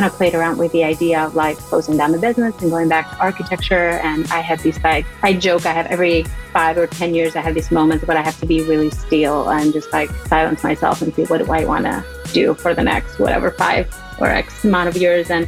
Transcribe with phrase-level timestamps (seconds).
[0.00, 2.88] kind of played around with the idea of like closing down the business and going
[2.88, 4.00] back to architecture.
[4.02, 6.22] And I have these like, I joke, I have every
[6.54, 9.50] five or 10 years, I have these moments but I have to be really still
[9.50, 12.02] and just like silence myself and see what do I want to
[12.32, 15.30] do for the next whatever five or X amount of years.
[15.30, 15.46] And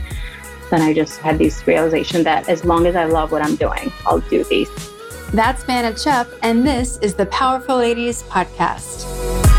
[0.70, 3.90] then I just had this realization that as long as I love what I'm doing,
[4.04, 4.68] I'll do these.
[5.32, 9.51] That's Vanna Chupp, and this is the Powerful Ladies Podcast.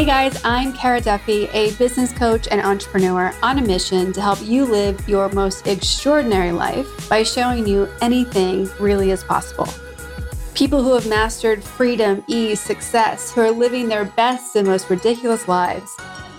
[0.00, 4.40] Hey guys, I'm Kara Duffy, a business coach and entrepreneur on a mission to help
[4.42, 9.68] you live your most extraordinary life by showing you anything really is possible.
[10.54, 15.46] People who have mastered freedom, ease, success, who are living their best and most ridiculous
[15.48, 15.94] lives,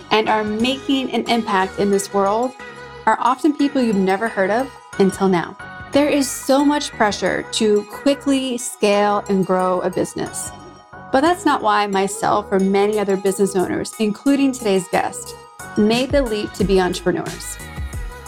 [0.09, 2.53] and are making an impact in this world
[3.05, 5.55] are often people you've never heard of until now.
[5.91, 10.49] There is so much pressure to quickly scale and grow a business.
[11.11, 15.35] But that's not why myself or many other business owners, including today's guest,
[15.77, 17.57] made the leap to be entrepreneurs.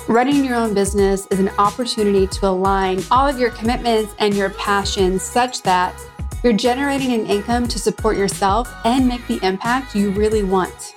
[0.10, 4.50] Running your own business is an opportunity to align all of your commitments and your
[4.52, 5.96] passions such that
[6.44, 10.94] you're generating an income to support yourself and make the impact you really want.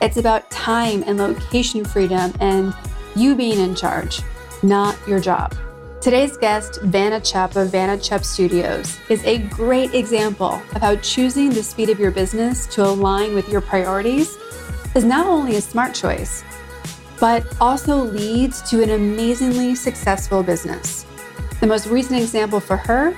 [0.00, 2.74] It's about time and location freedom and
[3.14, 4.22] you being in charge,
[4.62, 5.54] not your job.
[6.06, 11.50] Today's guest, Vanna Chupp of Vanna Chupp Studios, is a great example of how choosing
[11.50, 14.38] the speed of your business to align with your priorities
[14.94, 16.44] is not only a smart choice,
[17.18, 21.04] but also leads to an amazingly successful business.
[21.58, 23.12] The most recent example for her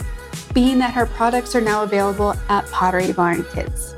[0.54, 3.96] being that her products are now available at Pottery Barn Kids.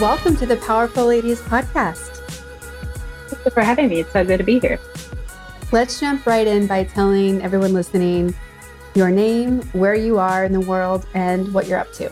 [0.00, 2.16] Welcome to the Powerful Ladies podcast.
[3.28, 4.00] Thank you for having me.
[4.00, 4.80] It's so good to be here.
[5.72, 8.34] Let's jump right in by telling everyone listening
[8.94, 12.10] your name, where you are in the world, and what you're up to.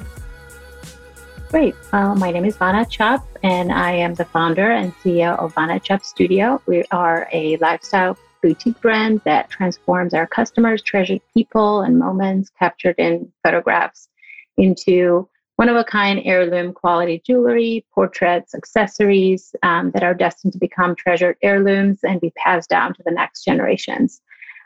[1.49, 1.75] Great.
[1.91, 5.81] Uh, my name is Vanna Chupp, and I am the founder and CEO of Vanna
[5.81, 6.61] Chupp Studio.
[6.67, 12.97] We are a lifestyle boutique brand that transforms our customers' treasured people and moments captured
[12.99, 14.11] in photographs
[14.59, 15.27] into
[15.59, 20.95] one of a kind heirloom quality jewelry, portraits, accessories um, that are destined to become
[20.95, 24.21] treasured heirlooms and be passed down to the next generations.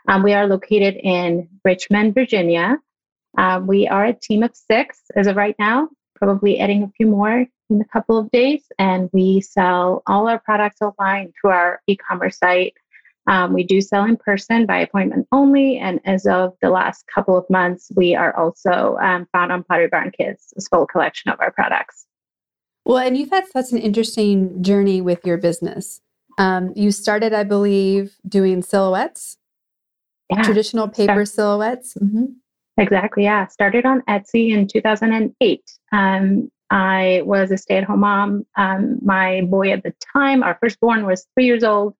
[0.07, 2.77] Um, we are located in Richmond, Virginia.
[3.39, 7.07] Um, we are a team of six as of right now, probably adding a few
[7.07, 8.61] more in a couple of days.
[8.77, 12.75] And we sell all our products online through our e commerce site
[13.27, 15.77] um, we do sell in person by appointment only.
[15.77, 19.87] And as of the last couple of months, we are also um, found on Pottery
[19.87, 22.05] Barn Kids, full collection of our products.
[22.85, 26.01] Well, and you've had such an interesting journey with your business.
[26.37, 29.37] Um, you started, I believe, doing silhouettes,
[30.29, 30.41] yeah.
[30.41, 31.93] traditional paper silhouettes.
[31.93, 32.25] Mm-hmm.
[32.77, 33.23] Exactly.
[33.23, 33.47] Yeah.
[33.47, 35.61] Started on Etsy in 2008.
[35.91, 38.45] Um, I was a stay at home mom.
[38.57, 41.95] Um, my boy at the time, our firstborn, was three years old.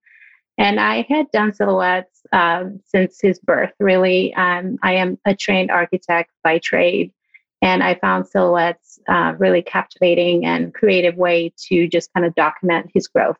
[0.56, 4.32] And I had done silhouettes um, since his birth, really.
[4.34, 7.12] Um, I am a trained architect by trade,
[7.60, 12.90] and I found silhouettes uh, really captivating and creative way to just kind of document
[12.94, 13.36] his growth.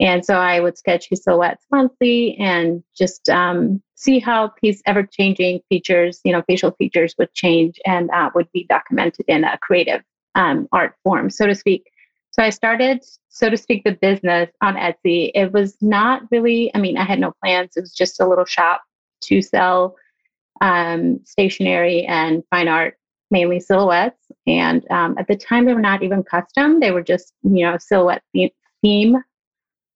[0.00, 5.02] And so I would sketch his silhouettes monthly and just um, see how these ever
[5.02, 9.58] changing features, you know, facial features would change and uh, would be documented in a
[9.58, 10.02] creative
[10.34, 11.84] um, art form, so to speak.
[12.32, 15.30] So I started, so to speak, the business on Etsy.
[15.34, 17.76] It was not really, I mean, I had no plans.
[17.76, 18.82] It was just a little shop
[19.22, 19.96] to sell
[20.60, 22.96] um, stationery and fine art,
[23.30, 24.30] mainly silhouettes.
[24.46, 26.80] And um, at the time, they were not even custom.
[26.80, 28.22] They were just, you know, silhouette
[28.82, 29.16] theme,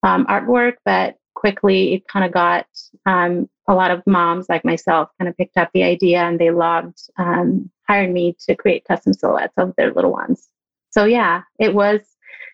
[0.02, 0.74] um, artwork.
[0.84, 2.66] But quickly, it kind of got
[3.06, 6.50] um, a lot of moms like myself kind of picked up the idea and they
[6.50, 10.48] loved, um, hired me to create custom silhouettes of their little ones.
[10.90, 12.00] So yeah, it was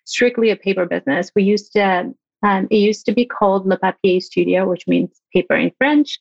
[0.04, 1.30] strictly a paper business.
[1.34, 2.12] We used to,
[2.42, 6.18] um, it used to be called Le Papier Studio, which means paper in French.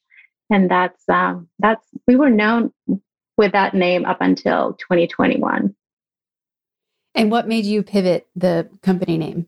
[0.50, 2.74] And that's, um, that's, we were known
[3.38, 5.76] with that name up until 2021.
[7.16, 9.48] And what made you pivot the company name?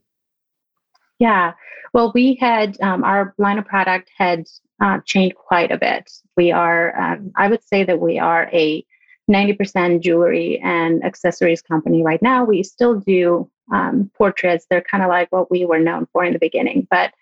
[1.19, 1.53] Yeah,
[1.94, 4.47] well, we had um, our line of product had
[4.81, 6.09] uh, changed quite a bit.
[6.38, 8.83] We are, um, I would say that we are a
[9.29, 12.44] 90% jewelry and accessories company right now.
[12.44, 14.65] We still do um, portraits.
[14.69, 16.88] They're kind of like what we were known for in the beginning.
[16.89, 17.13] But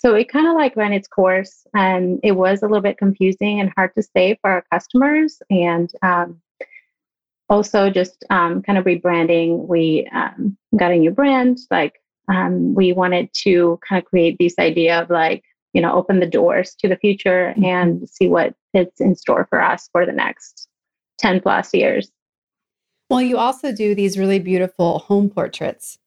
[0.00, 3.60] so it kind of like ran its course and it was a little bit confusing
[3.60, 5.40] and hard to say for our customers.
[5.50, 6.40] And um,
[7.48, 9.66] also just um, kind of rebranding.
[9.66, 11.58] We um, got a new brand.
[11.70, 15.44] Like um, we wanted to kind of create this idea of like
[15.74, 17.64] you know, open the doors to the future mm-hmm.
[17.64, 20.68] and see what is in store for us for the next
[21.18, 22.10] 10 plus years.
[23.10, 25.98] Well, you also do these really beautiful home portraits.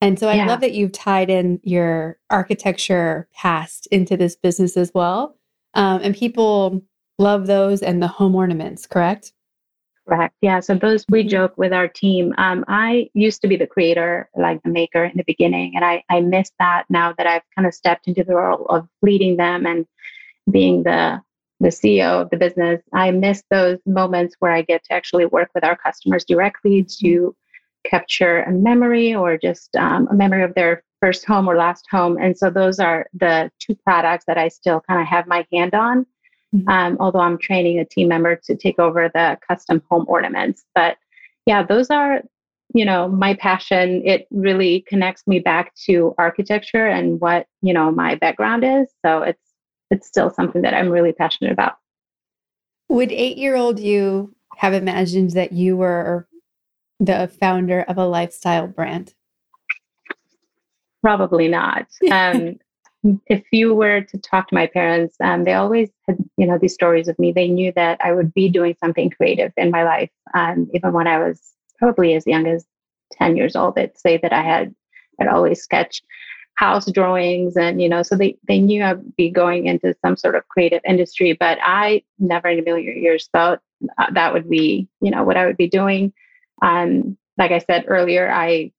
[0.00, 0.46] And so I yeah.
[0.46, 5.36] love that you've tied in your architecture past into this business as well.
[5.74, 6.82] Um, and people
[7.18, 9.32] love those and the home ornaments, correct?
[10.06, 10.34] Correct.
[10.42, 10.60] Yeah.
[10.60, 11.30] So those we mm-hmm.
[11.30, 12.34] joke with our team.
[12.36, 16.04] Um, I used to be the creator, like the maker in the beginning, and I
[16.10, 19.64] I miss that now that I've kind of stepped into the role of leading them
[19.64, 19.86] and
[20.50, 21.22] being the
[21.60, 22.82] the CEO of the business.
[22.92, 27.06] I miss those moments where I get to actually work with our customers directly mm-hmm.
[27.06, 27.36] to
[27.84, 32.16] capture a memory or just um, a memory of their first home or last home.
[32.18, 35.74] And so those are the two products that I still kind of have my hand
[35.74, 36.06] on
[36.54, 36.68] mm-hmm.
[36.68, 40.64] um, although I'm training a team member to take over the custom home ornaments.
[40.74, 40.96] But
[41.46, 42.22] yeah, those are,
[42.74, 44.02] you know, my passion.
[44.04, 48.88] It really connects me back to architecture and what, you know, my background is.
[49.04, 49.42] So it's
[49.94, 51.76] it's still something that I'm really passionate about.
[52.88, 56.26] Would eight year old you have imagined that you were
[57.00, 59.14] the founder of a lifestyle brand?
[61.00, 61.86] Probably not.
[62.10, 62.58] Um,
[63.26, 66.72] if you were to talk to my parents, um, they always had, you know, these
[66.72, 67.32] stories of me.
[67.32, 70.08] They knew that I would be doing something creative in my life.
[70.32, 72.64] Um, even when I was probably as young as
[73.12, 74.74] 10 years old, they'd say that I had,
[75.20, 76.02] I'd always sketch
[76.54, 80.36] house drawings and, you know, so they, they knew I'd be going into some sort
[80.36, 83.60] of creative industry, but I never in a million years thought
[83.98, 86.12] uh, that would be, you know, what I would be doing.
[86.62, 88.72] Um, like I said earlier, I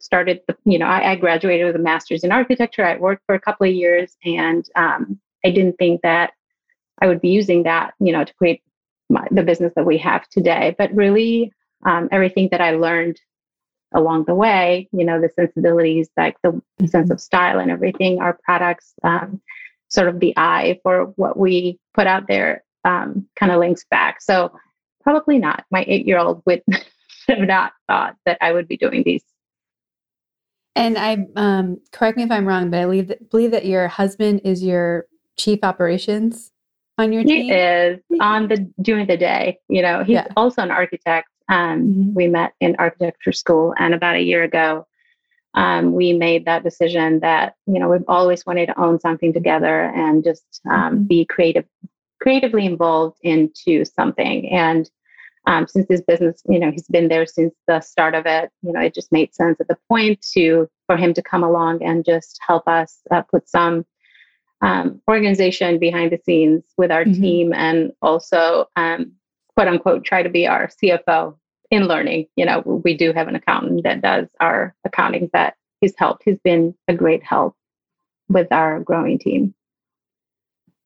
[0.00, 2.84] started the, you know, I, I, graduated with a master's in architecture.
[2.84, 6.32] I worked for a couple of years and um, I didn't think that
[7.00, 8.62] I would be using that, you know, to create
[9.08, 10.74] my, the business that we have today.
[10.76, 11.52] But really,
[11.86, 13.20] um, everything that I learned
[13.94, 18.38] along the way, you know, the sensibilities, like the sense of style and everything, our
[18.44, 19.40] products, um,
[19.88, 24.20] sort of the eye for what we put out there um, kind of links back.
[24.20, 24.52] So
[25.02, 25.64] probably not.
[25.70, 26.62] My eight year old would
[27.28, 29.22] have not thought that I would be doing these
[30.74, 33.88] and I um, correct me if I'm wrong, but I believe that, believe that your
[33.88, 35.06] husband is your
[35.36, 36.50] chief operations
[36.98, 37.44] on your team.
[37.44, 39.58] He is on the during the day.
[39.68, 40.28] You know, he's yeah.
[40.36, 41.28] also an architect.
[41.52, 42.14] Um, mm-hmm.
[42.14, 44.86] We met in architecture school, and about a year ago,
[45.52, 49.82] um, we made that decision that you know we've always wanted to own something together
[49.82, 51.02] and just um, mm-hmm.
[51.04, 51.66] be creative,
[52.22, 54.48] creatively involved into something.
[54.50, 54.90] And
[55.46, 58.50] um, since his business, you know, he's been there since the start of it.
[58.62, 61.82] You know, it just made sense at the point to for him to come along
[61.82, 63.84] and just help us uh, put some
[64.62, 67.20] um, organization behind the scenes with our mm-hmm.
[67.20, 69.12] team, and also um,
[69.54, 71.36] quote unquote try to be our CFO
[71.72, 72.28] in learning.
[72.36, 76.22] You know, we do have an accountant that does our accounting that he's helped.
[76.24, 77.56] He's been a great help
[78.28, 79.54] with our growing team.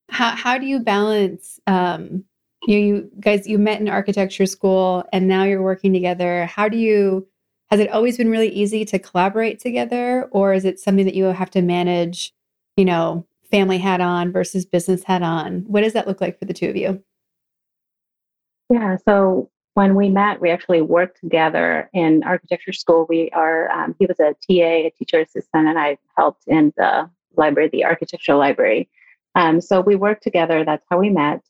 [0.09, 2.25] How how do you balance um,
[2.67, 6.77] you, you guys you met in architecture school and now you're working together how do
[6.77, 7.27] you
[7.71, 11.25] has it always been really easy to collaborate together or is it something that you
[11.25, 12.33] have to manage
[12.77, 16.45] you know family hat on versus business hat on what does that look like for
[16.45, 17.03] the two of you
[18.71, 23.95] yeah so when we met we actually worked together in architecture school we are um,
[23.99, 28.39] he was a ta a teacher assistant and i helped in the library the architectural
[28.39, 28.89] library
[29.35, 31.43] um, so we worked together that's how we met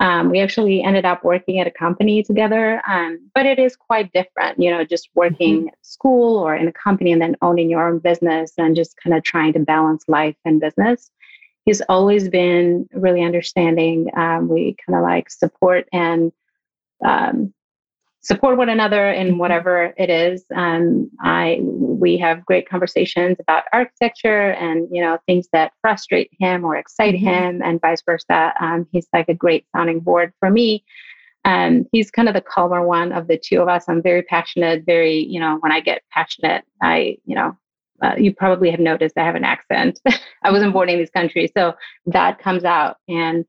[0.00, 4.12] um, we actually ended up working at a company together, um, but it is quite
[4.12, 5.68] different, you know, just working mm-hmm.
[5.68, 9.16] at school or in a company and then owning your own business and just kind
[9.16, 11.10] of trying to balance life and business.
[11.64, 14.08] He's always been really understanding.
[14.16, 16.30] Um, we kind of like support and
[17.04, 17.52] um,
[18.20, 19.38] support one another in mm-hmm.
[19.38, 20.44] whatever it is.
[20.54, 26.64] Um, I we have great conversations about architecture and you know things that frustrate him
[26.64, 27.26] or excite mm-hmm.
[27.26, 28.52] him, and vice versa.
[28.60, 30.84] Um, he's like a great sounding board for me.
[31.44, 33.84] Um, he's kind of the calmer one of the two of us.
[33.88, 34.84] I'm very passionate.
[34.84, 37.56] Very you know when I get passionate, I you know.
[38.00, 39.98] Uh, you probably have noticed I have an accent.
[40.44, 41.74] I wasn't born in this country, so
[42.06, 42.98] that comes out.
[43.08, 43.44] And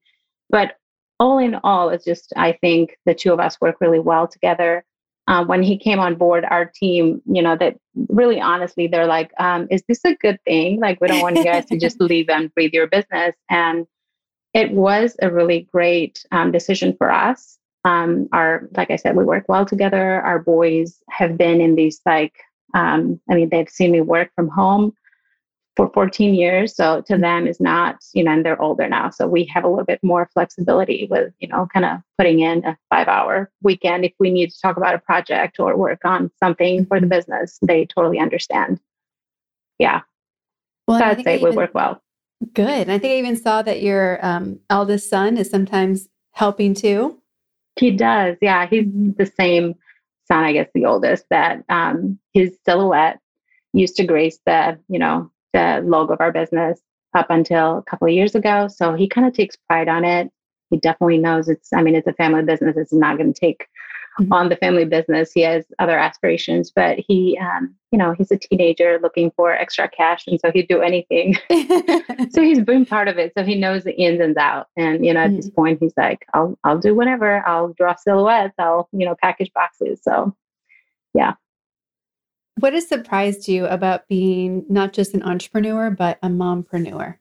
[0.50, 0.74] but
[1.20, 4.86] all in all, it's just, I think the two of us work really well together.
[5.28, 9.32] Uh, when he came on board our team, you know, that really honestly, they're like,
[9.40, 10.80] um, is this a good thing?
[10.80, 13.36] Like, we don't want you guys to just leave and breathe your business.
[13.48, 13.86] And
[14.56, 17.60] it was a really great um, decision for us.
[17.86, 20.22] Um, our, like I said, we work well together.
[20.22, 22.34] Our boys have been in these, like,
[22.74, 24.94] um, I mean, they've seen me work from home
[25.80, 26.76] for 14 years.
[26.76, 29.12] So to them is not, you know, and they're older now.
[29.12, 32.66] So we have a little bit more flexibility with, you know, kind of putting in
[32.66, 36.32] a five hour weekend if we need to talk about a project or work on
[36.38, 37.60] something for the business.
[37.62, 38.82] They totally understand.
[39.78, 40.02] Yeah.
[40.86, 42.04] Well, so I'd say we work well.
[42.54, 42.68] Good.
[42.68, 47.22] And I think I even saw that your um, eldest son is sometimes helping too.
[47.80, 48.36] He does.
[48.42, 48.68] Yeah.
[48.68, 49.12] He's mm-hmm.
[49.18, 49.76] the same
[50.28, 53.22] son, I guess, the oldest, that um, his silhouette
[53.72, 56.82] used to grace the, you know, the logo of our business
[57.16, 58.68] up until a couple of years ago.
[58.68, 60.32] So he kind of takes pride on it.
[60.70, 62.78] He definitely knows it's, I mean, it's a family business.
[62.78, 63.68] It's not going to take
[64.20, 64.32] mm-hmm.
[64.32, 65.32] on the family business.
[65.34, 69.90] He has other aspirations, but he, um, you know, he's a teenager looking for extra
[69.90, 70.28] cash.
[70.28, 71.36] And so he'd do anything.
[72.30, 73.34] so he's been part of it.
[73.36, 74.70] So he knows the ins and outs.
[74.78, 75.38] And, you know, at mm-hmm.
[75.38, 77.44] this point, he's like, I'll, I'll do whatever.
[77.48, 78.54] I'll draw silhouettes.
[78.60, 80.02] I'll, you know, package boxes.
[80.04, 80.36] So
[81.14, 81.34] yeah.
[82.60, 87.16] What has surprised you about being not just an entrepreneur, but a mompreneur?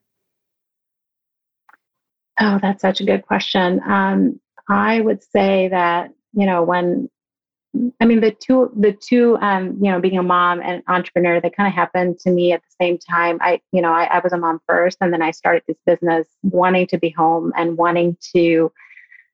[2.41, 3.81] Oh, that's such a good question.
[3.87, 7.09] Um, I would say that you know when
[8.01, 11.49] I mean the two the two um, you know being a mom and entrepreneur they
[11.49, 13.37] kind of happened to me at the same time.
[13.39, 16.27] I you know I, I was a mom first, and then I started this business
[16.43, 18.73] wanting to be home and wanting to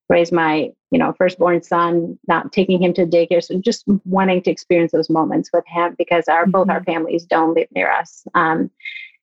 [0.08, 4.50] raise my you know firstborn son not taking him to daycare so just wanting to
[4.50, 6.52] experience those moments with him because our mm-hmm.
[6.52, 6.92] both our mm-hmm.
[6.94, 8.72] families don't live near us um,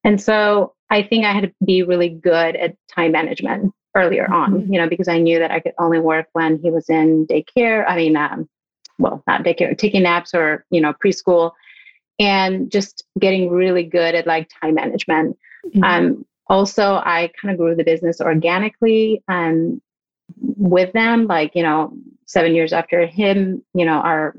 [0.05, 4.55] and so i think i had to be really good at time management earlier mm-hmm.
[4.55, 7.26] on you know because i knew that i could only work when he was in
[7.26, 8.47] daycare i mean um,
[8.99, 11.52] well not daycare taking naps or you know preschool
[12.19, 15.38] and just getting really good at like time management
[15.69, 15.83] mm-hmm.
[15.85, 19.81] um, also i kind of grew the business organically and
[20.41, 21.93] with them like you know
[22.27, 24.35] seven years after him you know our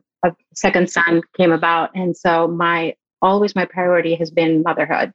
[0.55, 5.11] second son came about and so my always my priority has been motherhood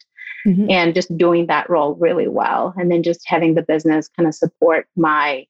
[0.46, 0.70] mm-hmm.
[0.70, 4.34] and just doing that role really well and then just having the business kind of
[4.34, 5.46] support my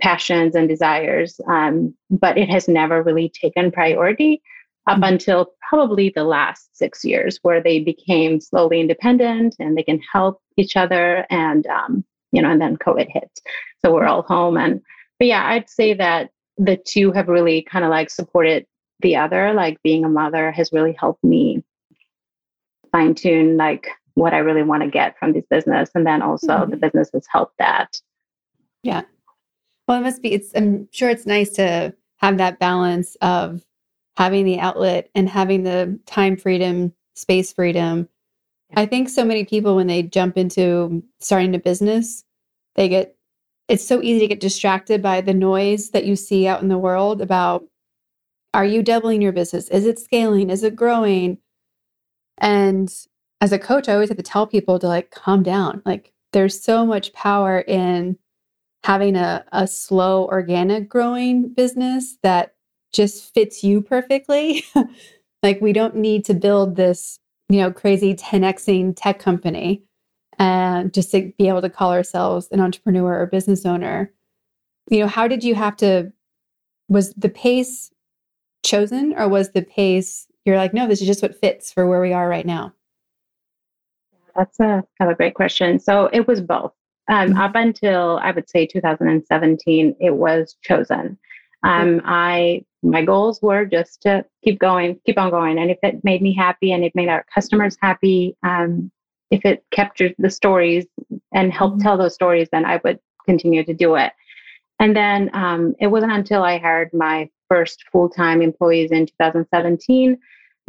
[0.00, 4.42] passions and desires um, but it has never really taken priority
[4.86, 5.04] up mm-hmm.
[5.04, 10.40] until probably the last six years where they became slowly independent and they can help
[10.56, 13.30] each other and um, you know, and then COVID hit.
[13.84, 14.56] So we're all home.
[14.56, 14.80] And,
[15.18, 18.66] but yeah, I'd say that the two have really kind of like supported
[19.00, 19.52] the other.
[19.52, 21.62] Like being a mother has really helped me
[22.92, 25.90] fine tune like what I really want to get from this business.
[25.94, 26.70] And then also mm-hmm.
[26.70, 28.00] the business has helped that.
[28.82, 29.02] Yeah.
[29.86, 33.62] Well, it must be, it's, I'm sure it's nice to have that balance of
[34.16, 38.08] having the outlet and having the time freedom, space freedom,
[38.76, 42.24] I think so many people, when they jump into starting a business,
[42.76, 43.16] they get,
[43.68, 46.78] it's so easy to get distracted by the noise that you see out in the
[46.78, 47.64] world about
[48.52, 49.68] are you doubling your business?
[49.68, 50.50] Is it scaling?
[50.50, 51.38] Is it growing?
[52.38, 52.92] And
[53.40, 55.82] as a coach, I always have to tell people to like calm down.
[55.84, 58.18] Like there's so much power in
[58.82, 62.54] having a, a slow, organic growing business that
[62.92, 64.64] just fits you perfectly.
[65.42, 67.18] like we don't need to build this
[67.50, 69.82] you know, crazy 10xing tech company
[70.38, 74.12] and just to be able to call ourselves an entrepreneur or business owner.
[74.88, 76.12] You know, how did you have to
[76.88, 77.90] was the pace
[78.64, 82.00] chosen or was the pace you're like, no, this is just what fits for where
[82.00, 82.72] we are right now?
[84.36, 85.78] That's a kind of a great question.
[85.78, 86.72] So it was both.
[87.08, 87.38] Um, mm-hmm.
[87.38, 91.18] Up until I would say 2017, it was chosen.
[91.62, 96.02] Um, I my goals were just to keep going, keep on going, and if it
[96.02, 98.90] made me happy and it made our customers happy, um,
[99.30, 100.86] if it captured the stories
[101.34, 101.82] and helped mm-hmm.
[101.82, 104.12] tell those stories, then I would continue to do it.
[104.78, 110.18] And then um, it wasn't until I hired my first full time employees in 2017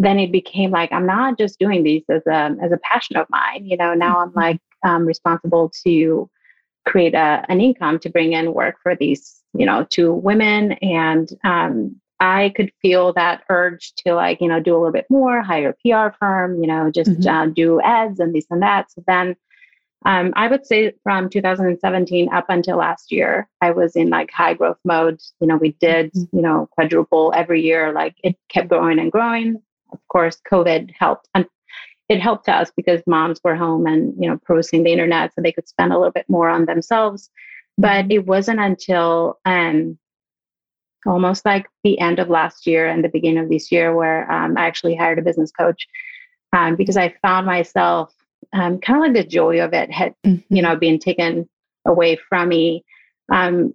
[0.01, 3.27] then it became like I'm not just doing these as a as a passion of
[3.29, 3.65] mine.
[3.65, 4.39] You know, now I'm mm-hmm.
[4.39, 6.29] like um, responsible to
[6.88, 10.74] create a, an income to bring in work for these you know, to women.
[10.74, 15.08] And um, I could feel that urge to like, you know, do a little bit
[15.10, 15.74] more, hire a
[16.10, 17.27] PR firm, you know, just mm-hmm.
[17.27, 18.91] uh, do ads and this and that.
[18.91, 19.36] So then
[20.05, 24.55] um, I would say from 2017 up until last year, I was in like high
[24.55, 25.20] growth mode.
[25.39, 26.36] You know, we did, mm-hmm.
[26.38, 27.91] you know, quadruple every year.
[27.91, 29.62] Like it kept growing and growing.
[29.91, 31.27] Of course, COVID helped.
[31.36, 31.46] And
[32.10, 35.51] it helped us because moms were home and, you know, posting the internet so they
[35.51, 37.29] could spend a little bit more on themselves.
[37.78, 39.98] But it wasn't until um,
[41.06, 44.58] almost like the end of last year and the beginning of this year where um,
[44.58, 45.88] I actually hired a business coach
[46.54, 48.13] um, because I found myself
[48.54, 50.54] um, kind of like the joy of it had, mm-hmm.
[50.54, 51.50] you know, being taken
[51.86, 52.84] away from me.
[53.32, 53.74] Um,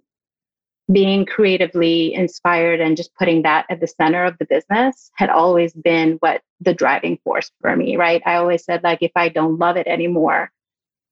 [0.91, 5.73] being creatively inspired and just putting that at the center of the business had always
[5.73, 8.21] been what the driving force for me, right?
[8.25, 10.49] I always said, like, if I don't love it anymore,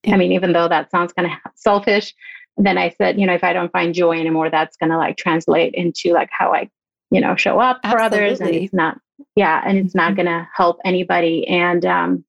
[0.08, 2.14] I mean, even though that sounds kind of selfish,
[2.58, 5.18] then I said, you know, if I don't find joy anymore, that's going to like
[5.18, 6.70] translate into like how I,
[7.12, 8.18] you know, show up for Absolutely.
[8.28, 8.42] others.
[8.42, 9.00] And it's not,
[9.36, 10.28] yeah, and it's not mm-hmm.
[10.28, 11.48] going to help anybody.
[11.48, 12.26] And um,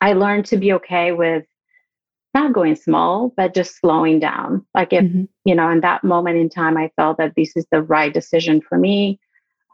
[0.00, 1.44] I learned to be okay with
[2.32, 4.64] not going small, but just slowing down.
[4.74, 5.24] Like if, mm-hmm.
[5.44, 8.60] you know, in that moment in time, I felt that this is the right decision
[8.60, 9.20] for me.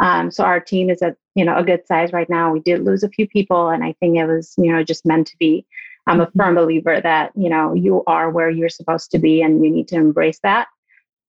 [0.00, 2.52] Um, so our team is at, you know, a good size right now.
[2.52, 5.26] We did lose a few people and I think it was, you know, just meant
[5.28, 5.66] to be.
[6.06, 6.38] I'm mm-hmm.
[6.38, 9.70] a firm believer that, you know, you are where you're supposed to be and you
[9.70, 10.68] need to embrace that.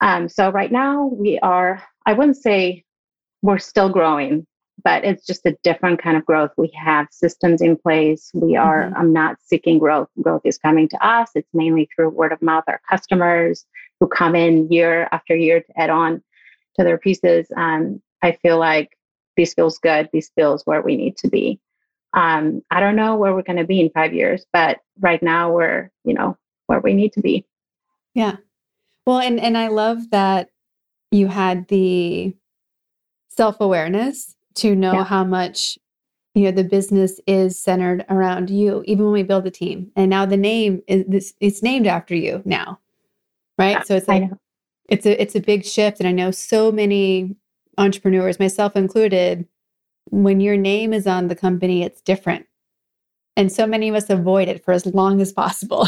[0.02, 2.84] Um, so right now we are, I wouldn't say
[3.42, 4.48] we're still growing,
[4.84, 6.52] but it's just a different kind of growth.
[6.58, 8.32] We have systems in place.
[8.34, 8.98] We are, mm-hmm.
[8.98, 10.10] I'm not seeking growth.
[10.22, 11.30] Growth is coming to us.
[11.36, 13.66] It's mainly through word of mouth, our customers
[14.00, 16.24] who come in year after year to add on
[16.78, 17.48] to their pieces.
[17.56, 18.98] Um, I feel like
[19.38, 20.10] this feels good.
[20.12, 21.60] This feels where we need to be.
[22.14, 25.52] Um, I don't know where we're going to be in five years, but right now
[25.52, 26.38] we're, you know,
[26.68, 27.46] where we need to be.
[28.14, 28.38] Yeah.
[29.06, 30.50] Well, and and I love that
[31.12, 32.36] you had the
[33.30, 35.04] self-awareness to know yeah.
[35.04, 35.78] how much
[36.36, 40.10] you know the business is centered around you even when we build a team and
[40.10, 42.80] now the name is this it's named after you now
[43.58, 44.30] right yeah, so it's like
[44.90, 47.36] it's a it's a big shift and i know so many
[47.78, 49.46] entrepreneurs myself included
[50.06, 52.46] when your name is on the company it's different
[53.36, 55.88] and so many of us avoid it for as long as possible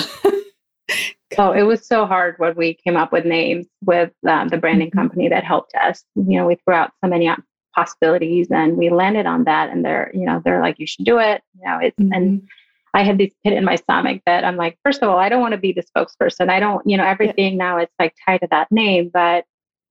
[1.37, 4.89] oh it was so hard when we came up with names with um, the branding
[4.89, 4.99] mm-hmm.
[4.99, 7.29] company that helped us you know we threw out so many
[7.75, 11.17] possibilities and we landed on that and they're you know they're like you should do
[11.17, 12.13] it you know it's mm-hmm.
[12.13, 12.47] and
[12.93, 15.41] i had this pit in my stomach that i'm like first of all i don't
[15.41, 17.57] want to be the spokesperson i don't you know everything yeah.
[17.57, 19.45] now it's like tied to that name but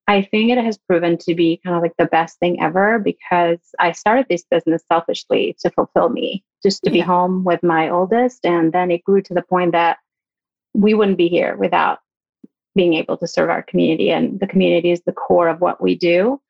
[0.09, 3.59] i think it has proven to be kind of like the best thing ever because
[3.79, 6.95] i started this business selfishly to fulfill me just to yeah.
[6.95, 9.99] be home with my oldest and then it grew to the point that
[10.75, 11.99] we wouldn't be here without
[12.75, 15.95] being able to serve our community and the community is the core of what we
[15.95, 16.41] do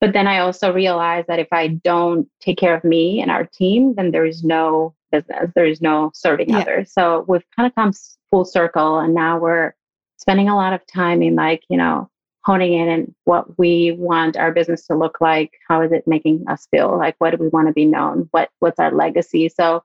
[0.00, 3.44] but then I also realized that if I don't take care of me and our
[3.44, 6.58] team, then there is no business, there is no serving yeah.
[6.58, 6.92] others.
[6.92, 7.92] So we've kind of come
[8.30, 9.74] full circle and now we're
[10.18, 12.10] spending a lot of time in like, you know,
[12.46, 15.52] honing in and what we want our business to look like.
[15.68, 16.96] How is it making us feel?
[16.96, 18.28] Like what do we want to be known?
[18.30, 19.48] What what's our legacy?
[19.48, 19.82] So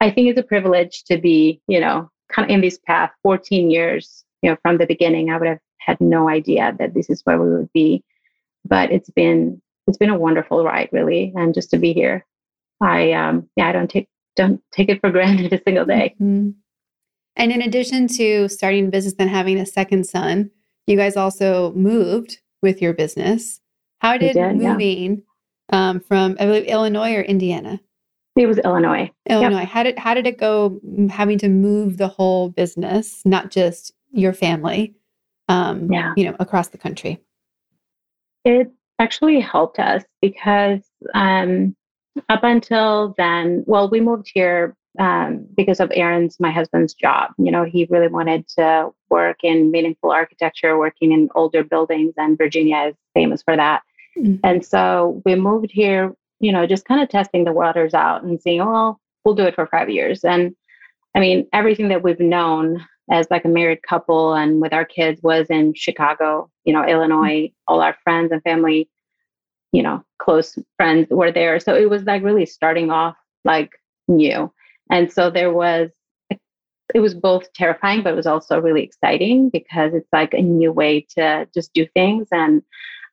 [0.00, 3.70] I think it's a privilege to be, you know, kind of in this path 14
[3.70, 5.30] years, you know, from the beginning.
[5.30, 8.02] I would have had no idea that this is where we would be
[8.64, 12.24] but it's been it's been a wonderful ride really and just to be here
[12.80, 16.50] i um yeah i don't take don't take it for granted a single day mm-hmm.
[17.36, 20.50] and in addition to starting a business and having a second son
[20.86, 23.60] you guys also moved with your business
[24.00, 25.22] how did, did moving
[25.72, 25.90] yeah.
[25.90, 27.80] um, from i believe illinois or indiana
[28.36, 29.68] it was illinois illinois yep.
[29.68, 34.32] how did how did it go having to move the whole business not just your
[34.32, 34.94] family
[35.48, 36.12] um, yeah.
[36.16, 37.20] you know across the country
[38.44, 40.80] it actually helped us because
[41.14, 41.74] um,
[42.28, 47.32] up until then, well, we moved here um, because of Aaron's, my husband's job.
[47.38, 52.36] You know, he really wanted to work in meaningful architecture, working in older buildings, and
[52.36, 53.82] Virginia is famous for that.
[54.18, 54.36] Mm-hmm.
[54.44, 58.40] And so we moved here, you know, just kind of testing the waters out and
[58.40, 60.24] seeing, oh, well, we'll do it for five years.
[60.24, 60.54] And
[61.14, 65.22] I mean, everything that we've known as like a married couple and with our kids
[65.22, 67.50] was in Chicago, you know, Illinois.
[67.66, 68.88] All our friends and family,
[69.72, 71.58] you know, close friends were there.
[71.60, 73.70] So it was like really starting off like
[74.08, 74.52] new.
[74.90, 75.90] And so there was,
[76.94, 80.72] it was both terrifying, but it was also really exciting because it's like a new
[80.72, 82.28] way to just do things.
[82.30, 82.62] And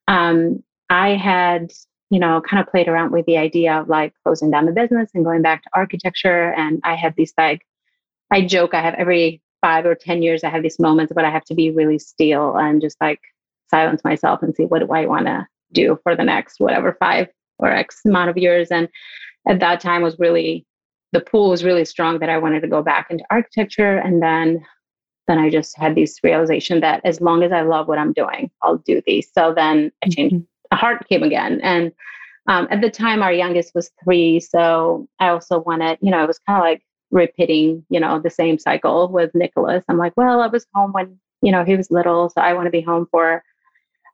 [0.08, 1.72] um, I had,
[2.10, 5.12] you know, kind of played around with the idea of like closing down the business
[5.14, 6.54] and going back to architecture.
[6.54, 7.62] And I had these like,
[8.32, 11.30] I joke, I have every five or 10 years, I have these moments, but I
[11.30, 13.20] have to be really still and just like
[13.70, 17.28] silence myself and see what do I want to do for the next whatever five
[17.60, 18.70] or X amount of years.
[18.72, 18.90] And
[19.48, 20.66] at that time was really,
[21.12, 23.98] the pool was really strong that I wanted to go back into architecture.
[23.98, 24.64] And then,
[25.28, 28.52] then I just had this realization that as long as I love what I'm doing,
[28.62, 29.30] I'll do these.
[29.34, 30.44] So then I changed, mm-hmm.
[30.72, 31.60] a heart came again.
[31.62, 31.92] And
[32.48, 34.40] um, at the time, our youngest was three.
[34.40, 38.30] So I also wanted, you know, it was kind of like repeating, you know, the
[38.30, 39.84] same cycle with Nicholas.
[39.88, 42.68] I'm like, well, I was home when, you know, he was little, so I want
[42.68, 43.44] to be home for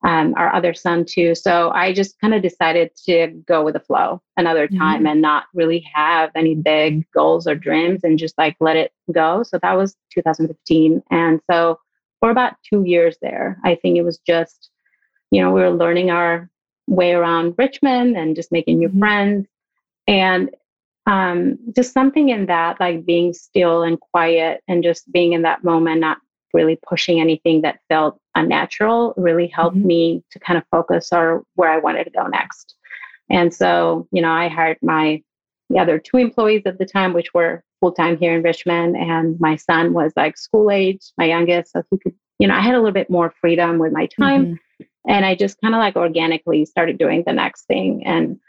[0.05, 1.33] um, our other son too.
[1.33, 5.07] So I just kind of decided to go with the flow another time mm-hmm.
[5.07, 9.41] and not really have any big goals or dreams and just like let it go.
[9.41, 11.01] So that was 2015.
[11.09, 11.79] And so
[12.19, 14.69] for about two years there, I think it was just,
[15.31, 16.51] you know, we were learning our
[16.85, 18.99] way around Richmond and just making new mm-hmm.
[18.99, 19.47] friends.
[20.07, 20.51] And
[21.07, 25.63] um, just something in that, like being still and quiet and just being in that
[25.63, 26.19] moment, not
[26.55, 29.87] really pushing anything that felt unnatural, really helped mm-hmm.
[29.87, 32.75] me to kind of focus on where I wanted to go next.
[33.29, 35.21] And so, you know, I hired my
[35.69, 39.39] the other two employees at the time, which were full time here in Richmond, and
[39.39, 42.75] my son was like school age, my youngest, so he could, you know, I had
[42.75, 44.83] a little bit more freedom with my time, mm-hmm.
[45.07, 48.39] and I just kind of like organically started doing the next thing, and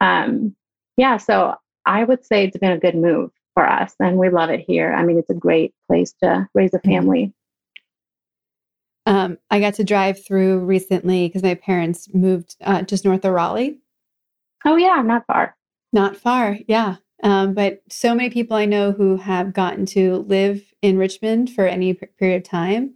[0.00, 0.56] um,
[0.96, 1.54] yeah, so
[1.86, 4.92] I would say it's been a good move for us, and we love it here.
[4.92, 6.90] I mean, it's a great place to raise a mm-hmm.
[6.90, 7.32] family.
[9.06, 13.32] Um, I got to drive through recently because my parents moved uh, just north of
[13.32, 13.78] Raleigh.
[14.64, 15.56] Oh yeah, not far.
[15.92, 16.96] Not far, yeah.
[17.22, 21.66] Um, but so many people I know who have gotten to live in Richmond for
[21.66, 22.94] any p- period of time,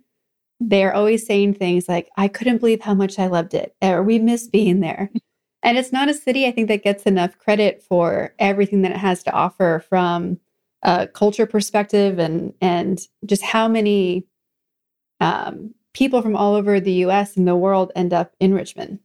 [0.61, 4.19] they're always saying things like, "I couldn't believe how much I loved it," or "We
[4.19, 5.11] miss being there."
[5.63, 8.99] and it's not a city I think that gets enough credit for everything that it
[8.99, 10.39] has to offer from
[10.83, 14.27] a culture perspective and and just how many
[15.21, 19.01] um, people from all over the US and the world end up in Richmond.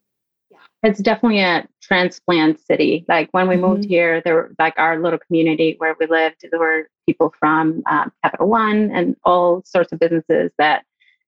[0.83, 3.03] It's definitely a transplant city.
[3.07, 3.65] Like when we mm-hmm.
[3.65, 7.81] moved here, there were like our little community where we lived, there were people from
[7.89, 10.85] um, Capital One and all sorts of businesses that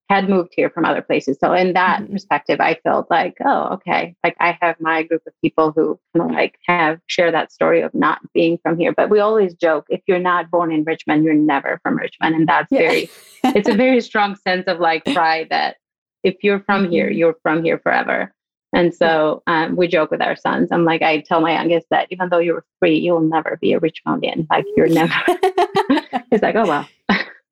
[0.10, 1.38] had moved here from other places.
[1.39, 2.13] So in that mm-hmm.
[2.13, 6.30] perspective, I felt like, oh, okay, like I have my group of people who kind
[6.30, 8.94] of like have share that story of not being from here.
[8.94, 12.36] But we always joke, if you're not born in Richmond, you're never from Richmond.
[12.36, 12.80] And that's yeah.
[12.80, 13.10] very
[13.44, 15.78] it's a very strong sense of like pride that
[16.24, 16.91] if you're from mm-hmm.
[16.91, 18.32] here, you're from here forever.
[18.74, 20.70] And so um, we joke with our sons.
[20.72, 23.80] I'm like, I tell my youngest that even though you're free, you'll never be a
[23.80, 24.46] Richmondian.
[24.52, 25.13] Like you're never.
[26.30, 26.88] He's like, oh well.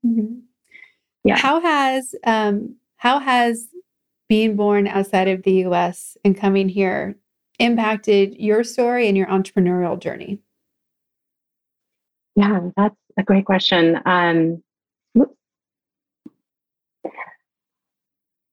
[0.06, 0.40] Mm-hmm.
[1.24, 1.38] Yeah.
[1.38, 3.68] How has um, how has
[4.30, 6.18] being born outside of the U.S.
[6.24, 7.16] and coming here
[7.60, 10.40] impacted your story and your entrepreneurial journey?
[12.36, 14.00] Yeah, that's a great question.
[14.06, 14.64] Um,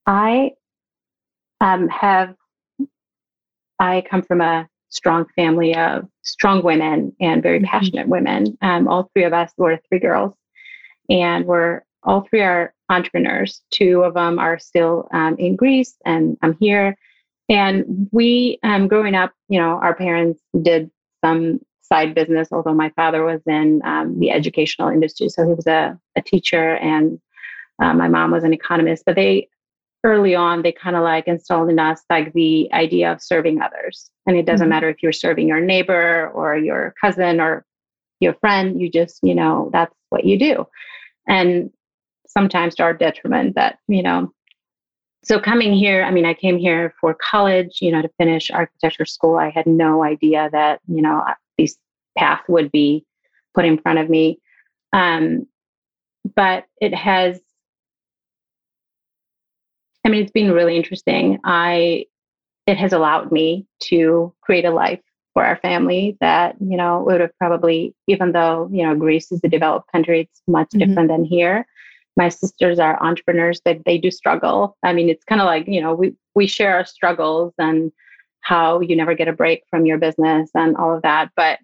[0.06, 0.52] I
[1.60, 2.34] um, have,
[3.78, 7.66] I come from a strong family of strong women and very mm-hmm.
[7.66, 8.58] passionate women.
[8.60, 10.34] Um, all three of us were three girls,
[11.08, 13.62] and we're all three are entrepreneurs.
[13.70, 16.96] Two of them are still um, in Greece, and I'm here.
[17.48, 20.90] And we, um, growing up, you know, our parents did
[21.24, 25.28] some side business, although my father was in um, the educational industry.
[25.28, 27.20] So he was a, a teacher, and
[27.82, 29.04] uh, my mom was an economist.
[29.04, 29.48] But they,
[30.04, 34.10] early on, they kind of like installed in us like the idea of serving others.
[34.26, 34.70] And it doesn't mm-hmm.
[34.70, 37.64] matter if you're serving your neighbor or your cousin or
[38.20, 40.66] your friend, you just, you know, that's what you do.
[41.26, 41.70] And
[42.30, 44.32] sometimes to our detriment that, you know,
[45.22, 49.04] so coming here, I mean, I came here for college, you know, to finish architecture
[49.04, 49.36] school.
[49.36, 51.22] I had no idea that, you know,
[51.58, 51.76] this
[52.16, 53.04] path would be
[53.54, 54.40] put in front of me.
[54.92, 55.46] Um,
[56.34, 57.38] but it has,
[60.06, 61.38] I mean, it's been really interesting.
[61.44, 62.06] I,
[62.66, 65.00] it has allowed me to create a life
[65.34, 69.40] for our family that, you know, would have probably, even though, you know, Greece is
[69.44, 70.88] a developed country, it's much mm-hmm.
[70.88, 71.66] different than here
[72.16, 75.80] my sisters are entrepreneurs that they do struggle i mean it's kind of like you
[75.80, 77.92] know we we share our struggles and
[78.42, 81.58] how you never get a break from your business and all of that but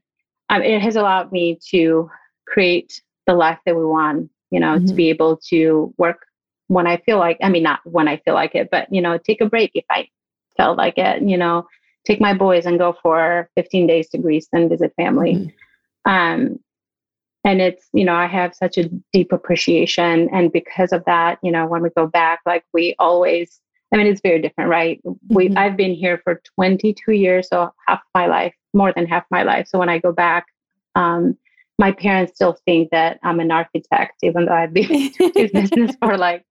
[0.49, 2.09] um, it has allowed me to
[2.47, 4.87] create the life that we want you know mm-hmm.
[4.87, 6.27] to be able to work
[6.69, 9.19] when i feel like i mean not when i feel like it but you know
[9.19, 10.09] take a break if i
[10.57, 11.67] felt like it you know
[12.05, 16.11] take my boys and go for 15 days to greece and visit family mm-hmm.
[16.11, 16.59] um,
[17.47, 20.29] and it's you know i have such a deep appreciation.
[20.33, 23.61] And because of that you know when we go back like we always
[23.95, 25.01] i mean it's very different right?
[25.29, 25.57] We mm-hmm.
[25.57, 29.69] i've been here for 22 years so half my life more than half my life.
[29.69, 30.47] So when i go back
[30.97, 31.39] um,
[31.79, 36.19] my parents still think that i'm an architect even though i've been in business for
[36.19, 36.45] like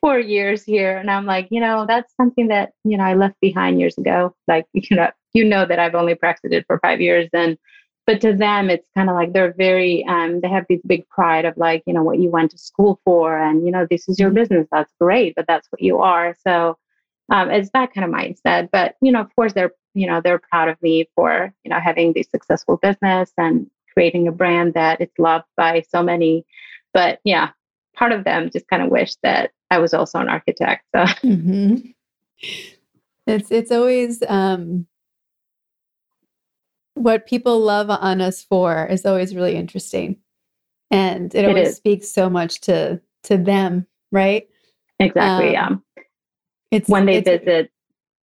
[0.00, 0.96] four years here.
[0.96, 4.34] And i'm like you know that's something that you know i left behind years ago.
[4.46, 7.58] Like you know you know that i've only practiced it for five years and
[8.06, 11.44] but to them it's kind of like they're very um, they have this big pride
[11.44, 14.18] of like you know what you went to school for and you know this is
[14.18, 14.38] your mm-hmm.
[14.38, 16.76] business that's great but that's what you are so
[17.30, 20.40] um, it's that kind of mindset but you know of course they're you know they're
[20.50, 25.00] proud of me for you know having this successful business and creating a brand that
[25.00, 26.44] is loved by so many
[26.92, 27.50] but yeah
[27.94, 31.76] part of them just kind of wish that i was also an architect so mm-hmm.
[33.26, 34.86] it's it's always um
[36.94, 40.16] what people love on us for is always really interesting.
[40.90, 41.76] And it, it always is.
[41.76, 44.48] speaks so much to to them, right?
[44.98, 45.56] Exactly.
[45.56, 46.02] Um, yeah.
[46.70, 47.70] It's when they it's, visit.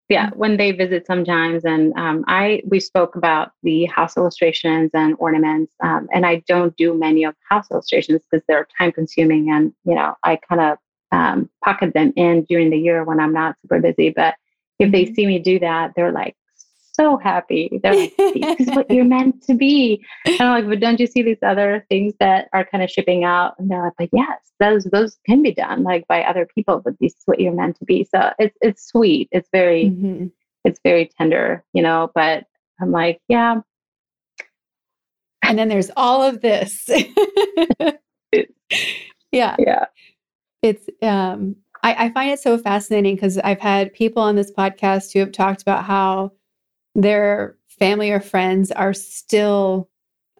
[0.08, 0.38] Yeah, mm-hmm.
[0.38, 5.72] when they visit sometimes, and um, I we spoke about the house illustrations and ornaments,
[5.82, 9.94] um, and I don't do many of house illustrations because they're time consuming, and you
[9.94, 10.78] know I kind of
[11.12, 14.10] um, pocket them in during the year when I'm not super busy.
[14.10, 14.34] But
[14.80, 15.14] if they mm-hmm.
[15.14, 16.36] see me do that, they're like,
[17.00, 17.80] so happy.
[17.82, 20.04] They're like, this is what you're meant to be.
[20.26, 23.24] And I'm like, but don't you see these other things that are kind of shipping
[23.24, 23.54] out?
[23.58, 26.94] And they're like, but yes, those those can be done like by other people, but
[27.00, 28.04] this is what you're meant to be.
[28.04, 29.28] So it's it's sweet.
[29.32, 30.26] It's very mm-hmm.
[30.64, 32.10] it's very tender, you know.
[32.14, 32.44] But
[32.80, 33.60] I'm like, yeah.
[35.42, 36.88] And then there's all of this.
[39.32, 39.56] yeah.
[39.58, 39.86] Yeah.
[40.62, 45.14] It's um I, I find it so fascinating because I've had people on this podcast
[45.14, 46.32] who have talked about how
[46.94, 49.88] their family or friends are still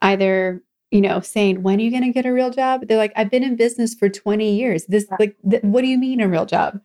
[0.03, 2.87] either you know saying when are you going to get a real job?
[2.87, 4.85] They're like i've been in business for 20 years.
[4.87, 6.81] This like th- what do you mean a real job?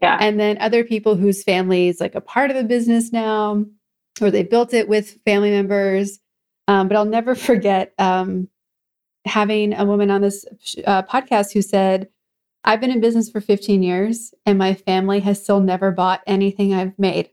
[0.00, 0.18] Yeah.
[0.20, 3.64] And then other people whose family is like a part of the business now
[4.20, 6.18] or they built it with family members.
[6.68, 8.48] Um, but i'll never forget um,
[9.24, 10.44] having a woman on this
[10.86, 12.08] uh, podcast who said
[12.66, 16.74] I've been in business for 15 years and my family has still never bought anything
[16.74, 17.30] I've made.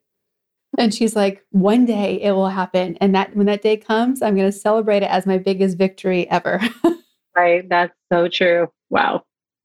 [0.77, 2.97] And she's like, one day it will happen.
[2.99, 6.29] And that when that day comes, I'm going to celebrate it as my biggest victory
[6.29, 6.59] ever.
[7.35, 7.67] right.
[7.69, 8.71] That's so true.
[8.89, 9.23] Wow.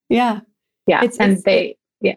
[0.09, 0.41] Yeah.
[0.87, 1.03] Yeah.
[1.03, 2.17] It's, and it's, they, yeah.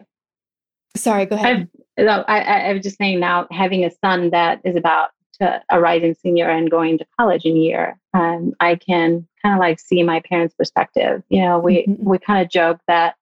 [0.96, 1.68] Sorry, go ahead.
[1.98, 5.62] I've, I, I, I was just saying now, having a son that is about to
[5.70, 9.58] a rising senior and going to college in a year, um, I can kind of
[9.58, 11.22] like see my parents' perspective.
[11.30, 12.04] You know, we, mm-hmm.
[12.04, 13.14] we kind of joke that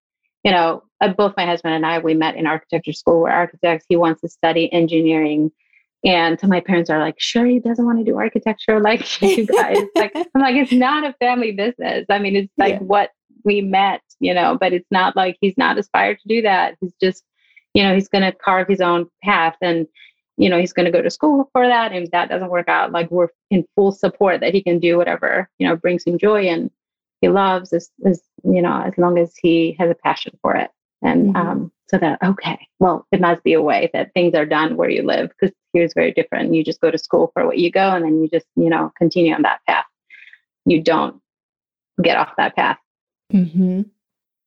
[0.44, 3.20] you know, uh, both my husband and I, we met in architecture school.
[3.20, 3.86] We're architects.
[3.88, 5.50] He wants to study engineering.
[6.04, 9.46] And so my parents are like, sure, he doesn't want to do architecture like you
[9.46, 9.78] guys.
[9.94, 12.06] like, I'm like, it's not a family business.
[12.08, 12.80] I mean, it's like yeah.
[12.80, 13.10] what
[13.44, 16.76] we met, you know, but it's not like he's not aspired to do that.
[16.80, 17.24] He's just,
[17.74, 19.86] you know, he's going to carve his own path and,
[20.36, 21.92] you know, he's going to go to school for that.
[21.92, 24.96] And if that doesn't work out, like we're in full support that he can do
[24.96, 26.44] whatever, you know, brings him joy.
[26.48, 26.70] And
[27.20, 30.70] he loves is, is you know as long as he has a passion for it.
[31.02, 31.48] And mm-hmm.
[31.48, 34.90] um, so that okay well it must be a way that things are done where
[34.90, 36.54] you live because here's very different.
[36.54, 38.92] You just go to school for what you go and then you just you know
[38.98, 39.84] continue on that path.
[40.66, 41.20] You don't
[42.02, 42.78] get off that path.
[43.32, 43.82] Mm-hmm.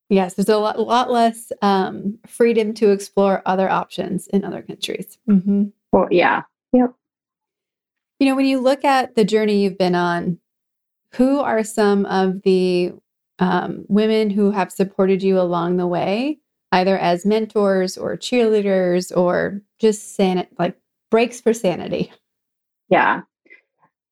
[0.10, 5.18] yes there's a lot, lot less um, freedom to explore other options in other countries.
[5.30, 5.66] Mm-hmm.
[5.92, 6.44] well yeah.
[6.74, 6.94] Yep.
[8.20, 10.40] You know when you look at the journey you've been on
[11.16, 12.94] who are some of the
[13.40, 16.40] um, women who have supported you along the way,
[16.72, 20.76] either as mentors or cheerleaders or just san- like
[21.12, 22.12] breaks for sanity?
[22.90, 23.22] Yeah.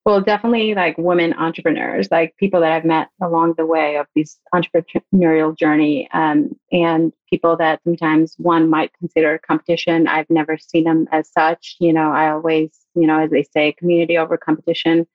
[0.03, 4.39] Well, definitely like women entrepreneurs, like people that I've met along the way of this
[4.53, 10.07] entrepreneurial journey, um, and people that sometimes one might consider competition.
[10.07, 11.75] I've never seen them as such.
[11.79, 15.05] You know, I always, you know, as they say, community over competition.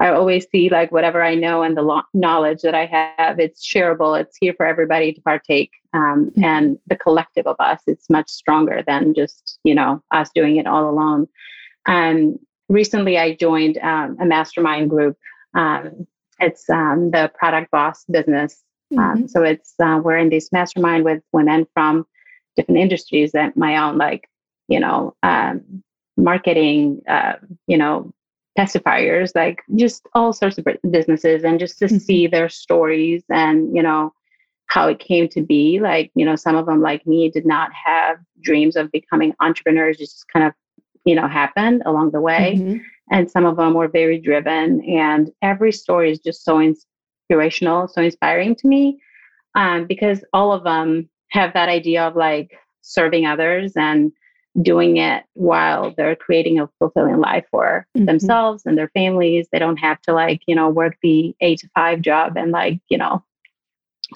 [0.00, 3.66] I always see like whatever I know and the lo- knowledge that I have, it's
[3.66, 4.20] shareable.
[4.20, 5.72] It's here for everybody to partake.
[5.92, 6.44] Um, mm-hmm.
[6.44, 10.66] And the collective of us, it's much stronger than just, you know, us doing it
[10.66, 11.26] all alone.
[11.86, 15.16] Um, recently, I joined um, a mastermind group.
[15.54, 16.06] Um,
[16.38, 18.62] it's um, the Product Boss Business.
[18.92, 19.26] Um, mm-hmm.
[19.26, 22.06] so it's, uh, we're in this mastermind with women from
[22.56, 24.28] different industries that my own, like,
[24.68, 25.14] you know,
[26.16, 27.34] marketing, uh,
[27.66, 28.12] you know,
[28.58, 31.98] testifiers, like just all sorts of businesses, and just to mm-hmm.
[31.98, 34.12] see their stories and, you know,
[34.66, 35.80] how it came to be.
[35.80, 39.96] Like, you know, some of them, like me, did not have dreams of becoming entrepreneurs,
[39.96, 40.52] it just kind of,
[41.04, 42.56] you know, happened along the way.
[42.58, 42.78] Mm-hmm.
[43.10, 44.82] And some of them were very driven.
[44.84, 49.00] And every story is just so inspirational, so inspiring to me
[49.54, 52.50] um, because all of them have that idea of like
[52.82, 54.12] serving others and
[54.62, 58.06] doing it while they're creating a fulfilling life for mm-hmm.
[58.06, 59.48] themselves and their families.
[59.50, 62.80] They don't have to like, you know, work the eight to five job and like,
[62.88, 63.22] you know,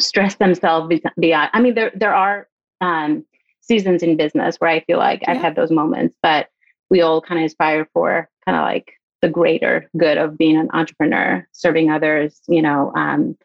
[0.01, 1.51] stress themselves beyond.
[1.53, 2.49] I mean, there there are
[2.81, 3.25] um,
[3.61, 6.49] seasons in business where I feel like I've had those moments, but
[6.91, 10.69] we all kind of aspire for kind of like the greater good of being an
[10.73, 13.37] entrepreneur, serving others, you know, um,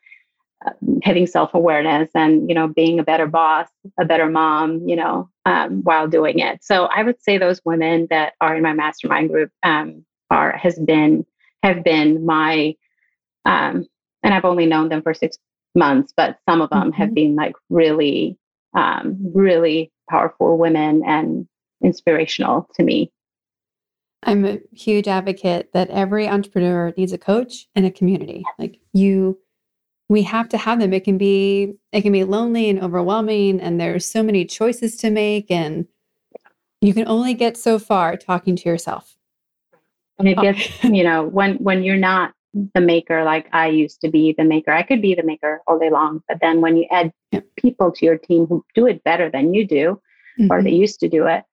[1.03, 3.67] having self-awareness and you know being a better boss
[3.99, 6.63] a better mom you know um, while doing it.
[6.63, 10.77] So i would say those women that are in my mastermind group um, are has
[10.79, 11.25] been
[11.63, 12.75] have been my
[13.45, 13.85] um,
[14.23, 15.37] and i've only known them for six
[15.75, 17.01] months but some of them mm-hmm.
[17.01, 18.37] have been like really
[18.73, 21.47] um, really powerful women and
[21.83, 23.11] inspirational to me.
[24.23, 28.43] I'm a huge advocate that every entrepreneur needs a coach and a community.
[28.57, 29.39] Like you
[30.09, 33.79] we have to have them it can be it can be lonely and overwhelming and
[33.79, 35.87] there's so many choices to make and
[36.81, 39.17] you can only get so far talking to yourself
[40.19, 40.41] and it oh.
[40.41, 42.33] gets you know when when you're not
[42.73, 45.77] the maker like i used to be the maker i could be the maker all
[45.77, 47.41] day long but then when you add yeah.
[47.55, 50.01] people to your team who do it better than you do
[50.39, 50.51] mm-hmm.
[50.51, 51.43] or they used to do it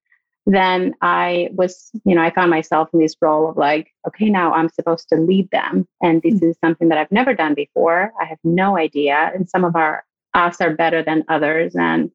[0.46, 4.52] then I was, you know, I found myself in this role of like, okay, now
[4.52, 5.88] I'm supposed to lead them.
[6.02, 6.50] And this mm-hmm.
[6.50, 8.12] is something that I've never done before.
[8.20, 9.32] I have no idea.
[9.34, 10.04] And some of our
[10.34, 11.74] us are better than others.
[11.74, 12.10] And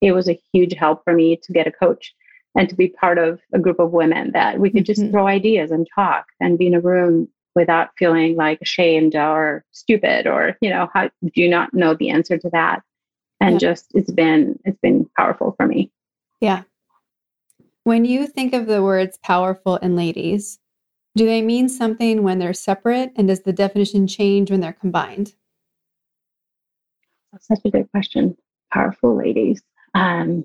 [0.00, 2.14] it was a huge help for me to get a coach
[2.54, 5.10] and to be part of a group of women that we could just mm-hmm.
[5.10, 10.26] throw ideas and talk and be in a room without feeling like ashamed or stupid
[10.26, 12.82] or you know how do you not know the answer to that
[13.40, 13.58] and yeah.
[13.58, 15.90] just it's been it's been powerful for me
[16.40, 16.62] yeah
[17.84, 20.58] when you think of the words powerful and ladies
[21.16, 23.12] do they mean something when they're separate?
[23.16, 25.34] And does the definition change when they're combined?
[27.30, 28.36] That's such a good question.
[28.72, 29.62] Powerful ladies.
[29.94, 30.44] Um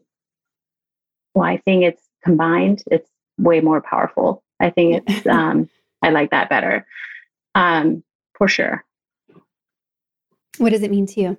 [1.34, 2.84] well i think it's combined.
[2.92, 4.44] It's way more powerful.
[4.60, 5.70] I think it's um
[6.02, 6.86] I like that better.
[7.56, 8.04] Um,
[8.38, 8.86] for sure.
[10.60, 11.38] What does it mean to you?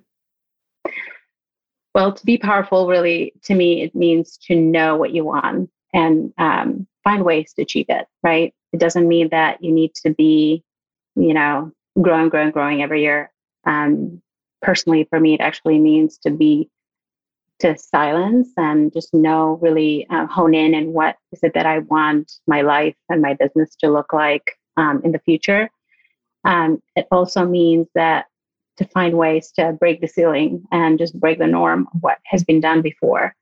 [1.95, 6.33] Well, to be powerful, really, to me, it means to know what you want and
[6.39, 8.55] um, find ways to achieve it, right?
[8.73, 10.63] It doesn't mean that you need to be,
[11.17, 13.33] you know, growing, growing, growing every year.
[13.65, 14.23] Um,
[14.63, 16.71] personally, for me, it actually means to be
[17.61, 21.81] to silence and just know really uh, hone in and what is it that I
[21.81, 25.69] want my life and my business to look like um, in the future.
[26.45, 28.27] Um, it also means that
[28.79, 32.43] to find ways to break the ceiling and just break the norm of what has
[32.45, 33.35] been done before.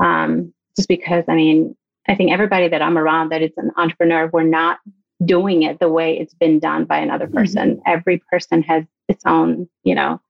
[0.00, 1.76] Um, just because, I mean,
[2.08, 4.78] I think everybody that I'm around that is an entrepreneur, we're not
[5.24, 7.36] doing it the way it's been done by another mm-hmm.
[7.36, 7.70] person.
[7.70, 7.82] Mm-hmm.
[7.86, 10.20] Every person has its own, you know,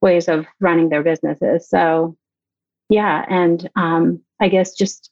[0.00, 1.68] ways of running their businesses.
[1.68, 2.16] So
[2.92, 5.10] yeah and um, i guess just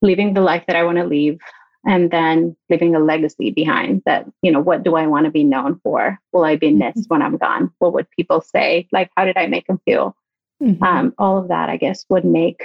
[0.00, 1.38] living the life that i want to leave
[1.84, 5.44] and then leaving a legacy behind that you know what do i want to be
[5.44, 6.78] known for will i be mm-hmm.
[6.78, 10.16] missed when i'm gone what would people say like how did i make them feel
[10.62, 10.82] mm-hmm.
[10.82, 12.62] um, all of that i guess would make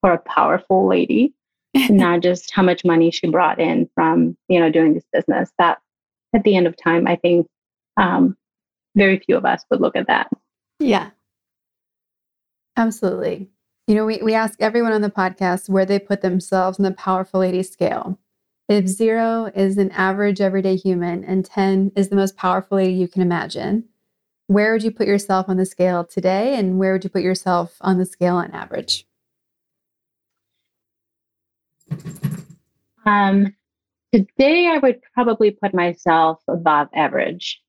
[0.00, 1.34] for a powerful lady
[1.90, 5.78] not just how much money she brought in from you know doing this business that
[6.34, 7.46] at the end of time i think
[7.96, 8.36] um,
[8.94, 10.28] very few of us would look at that
[10.78, 11.10] yeah
[12.78, 13.50] Absolutely.
[13.88, 16.92] You know, we, we ask everyone on the podcast where they put themselves in the
[16.92, 18.20] powerful lady scale.
[18.68, 23.08] If zero is an average everyday human and 10 is the most powerful lady you
[23.08, 23.84] can imagine,
[24.46, 26.54] where would you put yourself on the scale today?
[26.54, 29.07] And where would you put yourself on the scale on average?
[33.06, 33.54] Um,
[34.12, 37.60] today, I would probably put myself above average,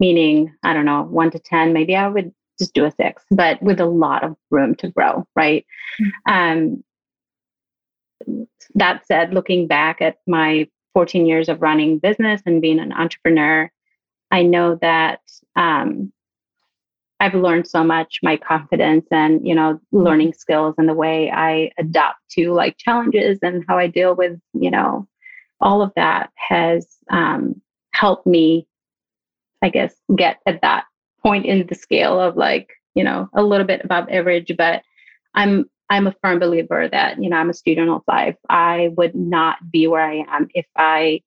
[0.00, 1.72] meaning, I don't know, one to 10.
[1.72, 5.26] Maybe I would just do a six, but with a lot of room to grow,
[5.34, 5.66] right?
[6.00, 6.32] Mm-hmm.
[6.32, 6.84] Um,
[8.74, 13.70] that said, looking back at my 14 years of running business and being an entrepreneur,
[14.30, 15.20] I know that
[15.54, 16.12] um,
[17.18, 21.70] I've learned so much, my confidence and, you know, learning skills and the way I
[21.78, 25.08] adapt to like challenges and how I deal with, you know,
[25.60, 27.60] all of that has um,
[27.94, 28.66] helped me,
[29.62, 30.84] I guess, get at that
[31.26, 34.52] point in the scale of like you know a little bit above average.
[34.56, 34.82] But
[35.34, 38.36] i'm i'm a firm believer that you know i'm a student of life.
[38.48, 41.20] I would not be where i am if i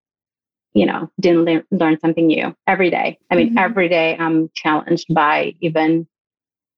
[0.73, 3.57] you know didn't le- learn something new every day i mean mm-hmm.
[3.57, 6.07] every day i'm challenged by even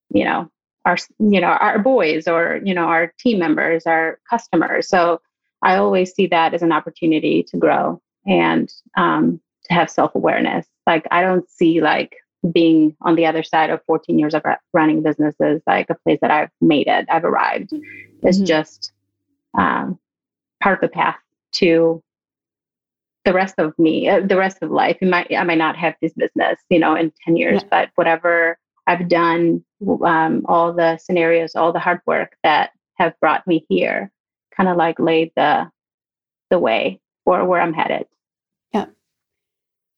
[0.10, 0.50] you know
[0.86, 5.22] our you know our boys or you know our team members our customers so
[5.62, 11.06] i always see that as an opportunity to grow and um, to have self-awareness like
[11.12, 12.16] i don't see like
[12.52, 16.32] being on the other side of 14 years of running businesses, like a place that
[16.32, 18.28] I've made it, I've arrived, mm-hmm.
[18.28, 18.92] is just
[19.58, 20.00] um,
[20.62, 21.18] part of the path
[21.54, 22.02] to
[23.26, 24.98] the rest of me, uh, the rest of life.
[25.02, 27.68] I might, I might not have this business, you know, in 10 years, yeah.
[27.70, 28.58] but whatever
[28.88, 29.64] I've done,
[30.04, 34.12] um, all the scenarios, all the hard work that have brought me here,
[34.56, 35.70] kind of like laid the
[36.50, 38.06] the way for where I'm headed.
[38.74, 38.86] Yeah.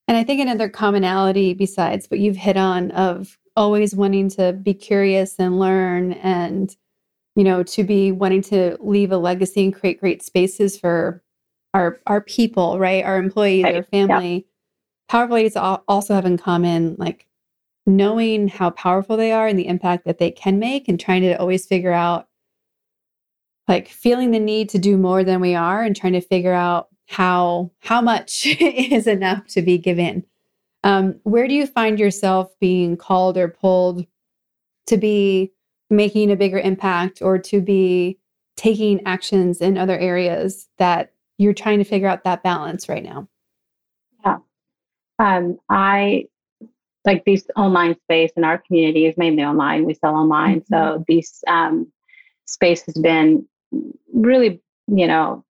[0.07, 4.73] And I think another commonality besides what you've hit on of always wanting to be
[4.73, 6.75] curious and learn and
[7.35, 11.23] you know to be wanting to leave a legacy and create great spaces for
[11.73, 13.03] our our people, right?
[13.03, 13.75] Our employees, right.
[13.75, 14.35] our family.
[14.35, 14.41] Yeah.
[15.09, 17.27] Powerful ladies also have in common like
[17.85, 21.33] knowing how powerful they are and the impact that they can make and trying to
[21.33, 22.27] always figure out
[23.67, 26.87] like feeling the need to do more than we are and trying to figure out
[27.07, 30.23] how how much is enough to be given.
[30.83, 34.05] Um, where do you find yourself being called or pulled
[34.87, 35.53] to be
[35.89, 38.19] making a bigger impact or to be
[38.57, 43.27] taking actions in other areas that you're trying to figure out that balance right now?
[44.25, 44.37] Yeah.
[45.19, 46.25] Um, I
[47.05, 49.85] like this online space in our community is mainly online.
[49.85, 50.61] We sell online.
[50.61, 50.73] Mm-hmm.
[50.73, 51.91] So this um,
[52.45, 53.45] space has been
[54.13, 55.43] really you know,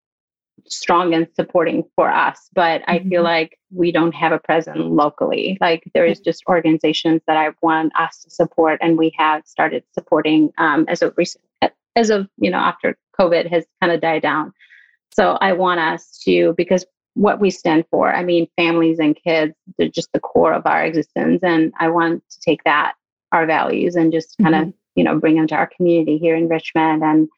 [0.68, 2.50] strong and supporting for us.
[2.54, 3.24] But I feel mm-hmm.
[3.24, 5.58] like we don't have a presence locally.
[5.62, 9.84] Like there is just organizations that I want us to support, and we have started
[9.94, 11.44] supporting um, as of recent,
[11.96, 14.54] as of you know after COVID has kind of died down.
[15.14, 18.14] So I want us to because what we stand for.
[18.14, 22.24] I mean, families and kids, they're just the core of our existence, and I want
[22.30, 22.94] to take that
[23.32, 24.70] our values and just kind of mm-hmm.
[24.96, 27.30] you know bring them to our community here in Richmond and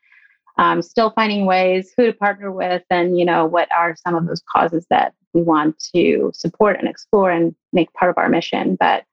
[0.57, 4.27] um, still finding ways who to partner with and you know what are some of
[4.27, 8.75] those causes that we want to support and explore and make part of our mission
[8.79, 9.03] but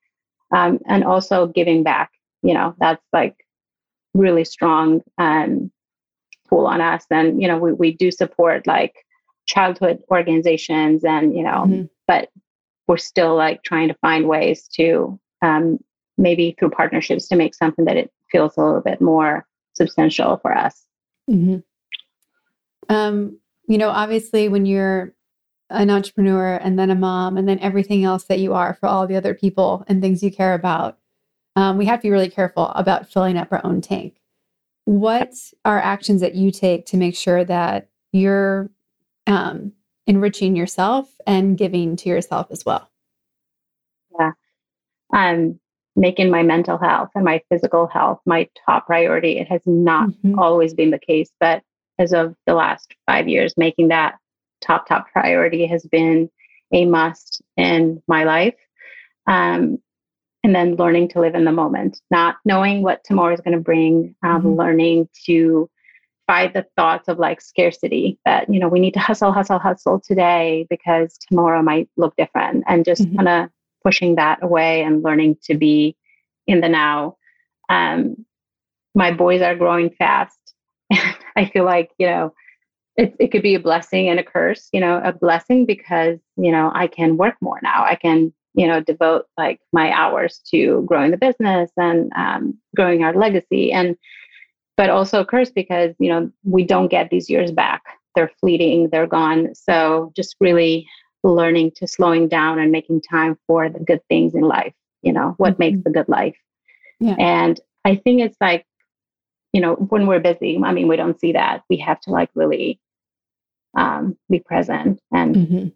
[0.53, 2.11] um, and also giving back
[2.43, 3.37] you know that's like
[4.15, 5.71] really strong um,
[6.51, 8.95] pull on us and you know we, we do support like
[9.47, 11.85] childhood organizations and you know mm-hmm.
[12.07, 12.29] but
[12.87, 15.79] we're still like trying to find ways to um,
[16.19, 20.53] maybe through partnerships to make something that it feels a little bit more substantial for
[20.55, 20.85] us
[21.31, 22.95] Mm-hmm.
[22.95, 23.39] Um,
[23.69, 25.15] you know, obviously, when you're
[25.71, 29.07] an entrepreneur and then a mom and then everything else that you are for all
[29.07, 30.99] the other people and things you care about,
[31.55, 34.20] um, we have to be really careful about filling up our own tank.
[34.91, 35.33] What
[35.65, 38.71] are actions that you take to make sure that you're
[39.29, 39.71] um,
[40.09, 42.91] enriching yourself and giving to yourself as well?
[44.19, 44.33] Yeah.
[45.15, 45.61] Um,
[45.95, 49.39] making my mental health and my physical health my top priority.
[49.39, 50.37] It has not mm-hmm.
[50.41, 51.63] always been the case, but
[52.01, 54.17] as of the last five years, making that
[54.61, 56.29] top, top priority has been
[56.73, 58.57] a must in my life.
[59.29, 59.79] Um,
[60.43, 63.63] and then learning to live in the moment, not knowing what tomorrow is going to
[63.63, 64.59] bring, um, mm-hmm.
[64.59, 65.69] learning to
[66.27, 70.01] fight the thoughts of like scarcity that, you know, we need to hustle, hustle, hustle
[70.01, 73.17] today because tomorrow might look different and just mm-hmm.
[73.17, 73.51] kind of
[73.85, 75.97] pushing that away and learning to be
[76.47, 77.17] in the now.
[77.69, 78.25] Um,
[78.95, 80.39] my boys are growing fast.
[81.37, 82.35] I feel like, you know,
[82.97, 86.51] it, it could be a blessing and a curse, you know, a blessing because, you
[86.51, 87.85] know, I can work more now.
[87.85, 93.05] I can, you know, devote like my hours to growing the business and um, growing
[93.05, 93.73] our legacy.
[93.73, 93.97] And,
[94.77, 97.83] but also a curse because, you know, we don't get these years back.
[98.15, 99.55] They're fleeting, they're gone.
[99.55, 100.89] So just really
[101.23, 104.73] learning to slowing down and making time for the good things in life
[105.03, 105.61] you know what mm-hmm.
[105.61, 106.37] makes the good life
[106.99, 107.17] yeah.
[107.19, 108.65] and i think it's like
[109.53, 112.31] you know when we're busy i mean we don't see that we have to like
[112.35, 112.81] really
[113.77, 115.69] um, be present and mm-hmm.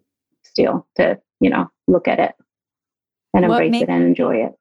[0.43, 2.35] still to you know look at it
[3.35, 4.53] and embrace make, it and enjoy it.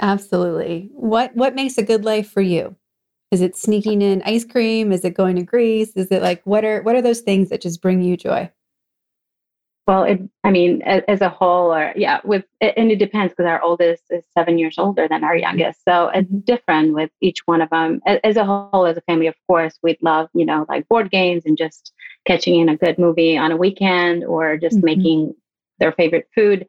[0.00, 0.90] Absolutely.
[0.92, 2.76] What what makes a good life for you?
[3.30, 4.92] Is it sneaking in ice cream?
[4.92, 5.90] Is it going to greece?
[5.96, 8.50] Is it like what are what are those things that just bring you joy?
[9.88, 13.48] Well, it, I mean, as, as, a whole, or yeah, with and it depends because
[13.48, 16.40] our oldest is seven years older than our youngest, so it's mm-hmm.
[16.40, 18.02] different with each one of them.
[18.04, 21.10] As, as, a whole, as a family, of course, we'd love you know like board
[21.10, 21.94] games and just
[22.26, 24.84] catching in a good movie on a weekend, or just mm-hmm.
[24.84, 25.34] making
[25.78, 26.66] their favorite food,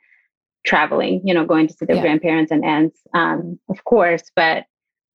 [0.65, 2.01] traveling, you know, going to see their yeah.
[2.01, 4.23] grandparents and aunts, um, of course.
[4.35, 4.65] But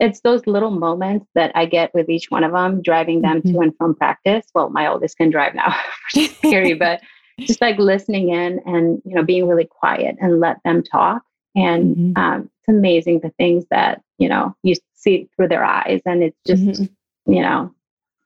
[0.00, 3.52] it's those little moments that I get with each one of them, driving them mm-hmm.
[3.52, 4.46] to and from practice.
[4.54, 5.74] Well, my oldest can drive now,
[6.08, 7.00] scary, but
[7.40, 11.22] just like listening in and you know being really quiet and let them talk
[11.54, 12.18] and mm-hmm.
[12.18, 16.38] um, it's amazing the things that you know you see through their eyes and it's
[16.46, 17.32] just mm-hmm.
[17.32, 17.72] you know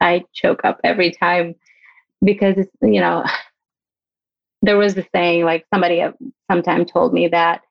[0.01, 1.55] i choke up every time
[2.23, 3.25] because it's you know
[4.63, 6.05] there was a saying like somebody
[6.51, 7.63] sometime told me that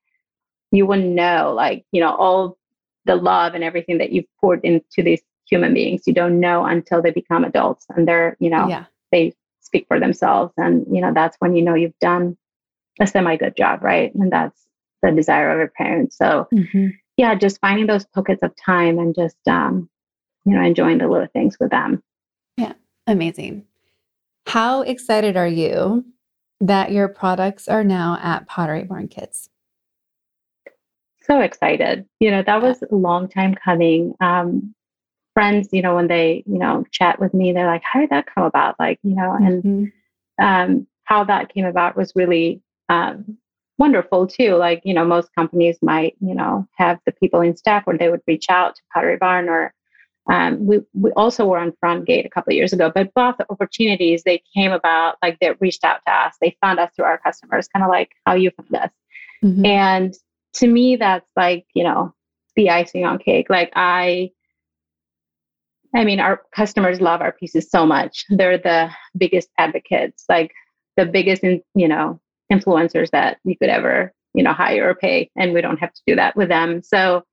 [0.72, 2.58] you wouldn't know like you know all
[3.06, 7.02] the love and everything that you've poured into these human beings you don't know until
[7.02, 8.86] they become adults and they're you know yeah.
[9.12, 9.34] they
[9.68, 10.52] speak for themselves.
[10.58, 12.36] And, you know, that's when you know you've done
[13.00, 14.14] a semi good job, right?
[14.16, 14.60] And that's
[15.04, 16.18] the desire of your parents.
[16.18, 16.88] So, mm-hmm.
[17.18, 19.88] yeah, just finding those pockets of time and just, um,
[20.46, 22.02] you know, enjoying the little things with them.
[22.58, 22.74] Yeah,
[23.06, 23.66] amazing.
[24.48, 26.06] How excited are you
[26.60, 29.50] that your products are now at Pottery Barn Kids?
[31.22, 32.06] So excited.
[32.20, 34.14] You know, that was a long time coming.
[34.22, 34.74] Um,
[35.34, 38.26] friends, you know, when they, you know, chat with me, they're like, how did that
[38.34, 38.76] come about?
[38.80, 40.44] Like, you know, and mm-hmm.
[40.44, 43.38] um, how that came about was really um,
[43.78, 44.56] wonderful too.
[44.56, 48.10] Like, you know, most companies might, you know, have the people in staff where they
[48.10, 49.74] would reach out to Pottery Barn or
[50.30, 54.24] um, we, we also were on Frontgate a couple of years ago, but both opportunities,
[54.24, 56.36] they came about like they reached out to us.
[56.42, 58.92] They found us through our customers, kind of like how you found us.
[59.44, 59.66] Mm-hmm.
[59.66, 60.14] And
[60.56, 62.14] to me, that's like, you know,
[62.56, 63.50] the icing on cake.
[63.50, 64.32] Like I
[65.96, 68.26] I mean, our customers love our pieces so much.
[68.30, 70.52] They're the biggest advocates, like
[70.98, 72.20] the biggest, in, you know,
[72.52, 75.32] influencers that you could ever, you know, hire or pay.
[75.36, 76.84] And we don't have to do that with them.
[76.84, 77.24] So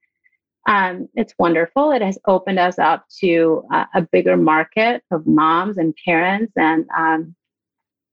[0.66, 1.92] um, it's wonderful.
[1.92, 6.86] It has opened us up to uh, a bigger market of moms and parents, and
[6.96, 7.34] um,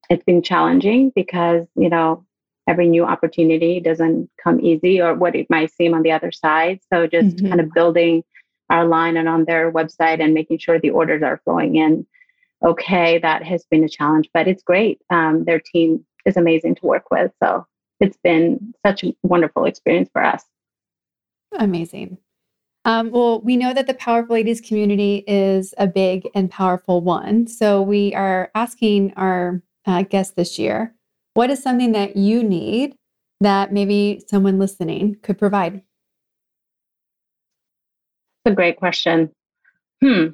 [0.10, 2.26] it's been challenging because you know
[2.68, 6.82] every new opportunity doesn't come easy, or what it might seem on the other side.
[6.92, 7.48] So just mm-hmm.
[7.48, 8.24] kind of building
[8.70, 12.06] our line and on their website and making sure the orders are flowing in
[12.66, 13.18] okay.
[13.20, 15.00] That has been a challenge, but it's great.
[15.10, 17.66] Um, their team is amazing to work with, so
[18.02, 20.44] it's been such a wonderful experience for us.
[21.58, 22.18] Amazing.
[22.84, 27.46] Um, well, we know that the Powerful Ladies community is a big and powerful one.
[27.48, 30.96] So we are asking our uh, guests this year
[31.34, 32.96] what is something that you need
[33.40, 35.82] that maybe someone listening could provide?
[38.44, 39.32] That's a great question.
[40.04, 40.28] Hmm.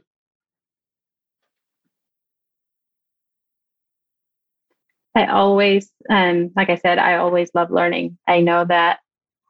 [5.16, 8.18] I always, um, like I said, I always love learning.
[8.28, 9.00] I know that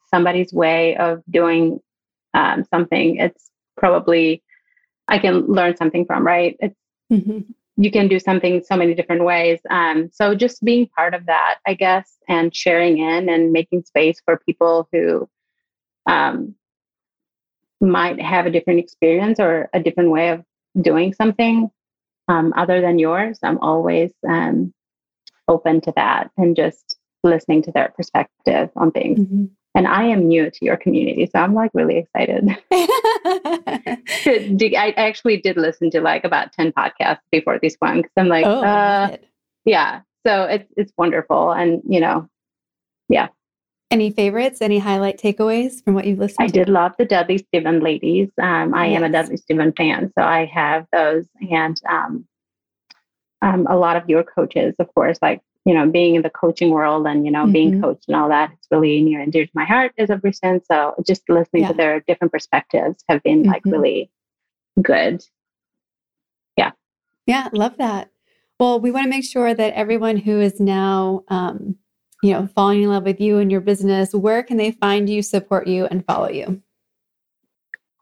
[0.10, 1.80] somebody's way of doing
[2.34, 4.44] um, something, it's probably
[5.08, 6.58] I can learn something from, right?
[6.60, 6.76] It's
[7.12, 7.40] mm-hmm.
[7.78, 9.60] you can do something so many different ways.
[9.70, 14.22] Um, so just being part of that, I guess, and sharing in and making space
[14.26, 15.30] for people who
[16.08, 16.56] um,
[17.80, 20.44] might have a different experience or a different way of
[20.82, 21.70] doing something
[22.28, 23.40] um, other than yours.
[23.44, 24.74] I'm always um,
[25.48, 29.20] open to that and just listening to their perspective on things.
[29.20, 29.46] Mm-hmm.
[29.78, 32.50] And I am new to your community, so I'm like really excited.
[32.72, 38.44] I actually did listen to like about 10 podcasts before this one because I'm like,
[38.44, 39.18] oh, uh,
[39.66, 40.02] yeah.
[40.26, 41.52] So it's it's wonderful.
[41.52, 42.28] And you know,
[43.08, 43.28] yeah.
[43.92, 44.64] Any favorites?
[44.64, 46.54] Any highlight takeaways from what you've listened I to?
[46.54, 48.30] did love the Dudley Steven ladies.
[48.42, 48.98] Um, I yes.
[48.98, 51.28] am a Dudley Steven fan, so I have those.
[51.52, 52.26] And um,
[53.44, 56.70] um, a lot of your coaches, of course, like you know, being in the coaching
[56.70, 57.52] world and, you know, mm-hmm.
[57.52, 60.24] being coached and all that, it's really near and dear to my heart as of
[60.24, 60.66] recent.
[60.66, 61.68] So just listening yeah.
[61.68, 63.52] to their different perspectives have been mm-hmm.
[63.52, 64.10] like really
[64.82, 65.22] good.
[66.56, 66.72] Yeah.
[67.26, 68.10] Yeah, love that.
[68.58, 71.76] Well, we want to make sure that everyone who is now, um,
[72.24, 75.22] you know, falling in love with you and your business, where can they find you,
[75.22, 76.62] support you, and follow you?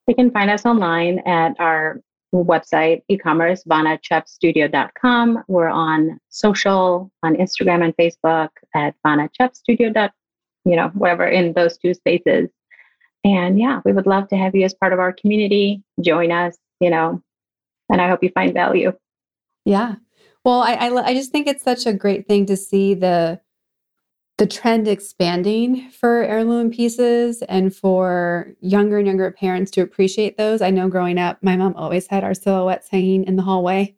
[0.05, 1.99] They can find us online at our
[2.43, 5.43] website, e-commerce, vannachuppstudio.com.
[5.47, 10.09] We're on social, on Instagram and Facebook at vannachuppstudio.
[10.65, 12.49] You know, wherever in those two spaces.
[13.23, 15.83] And yeah, we would love to have you as part of our community.
[16.01, 17.21] Join us, you know,
[17.89, 18.91] and I hope you find value.
[19.63, 19.95] Yeah.
[20.43, 23.41] Well, I, I, I just think it's such a great thing to see the
[24.37, 30.61] the trend expanding for heirloom pieces and for younger and younger parents to appreciate those.
[30.61, 33.95] I know growing up, my mom always had our silhouettes hanging in the hallway.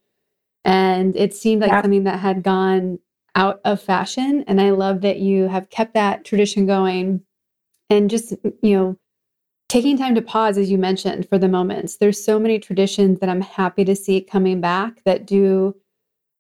[0.64, 1.82] And it seemed like yeah.
[1.82, 3.00] something that had gone
[3.34, 4.44] out of fashion.
[4.48, 7.22] And I love that you have kept that tradition going
[7.90, 8.98] and just, you know,
[9.70, 11.98] taking time to pause, as you mentioned, for the moments.
[11.98, 15.76] There's so many traditions that I'm happy to see coming back that do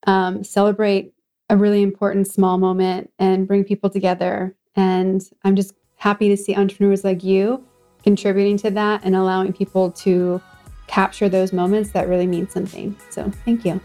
[0.05, 1.13] um, celebrate
[1.49, 4.55] a really important small moment and bring people together.
[4.75, 7.63] And I'm just happy to see entrepreneurs like you
[8.03, 10.41] contributing to that and allowing people to
[10.87, 12.95] capture those moments that really mean something.
[13.09, 13.81] So thank you.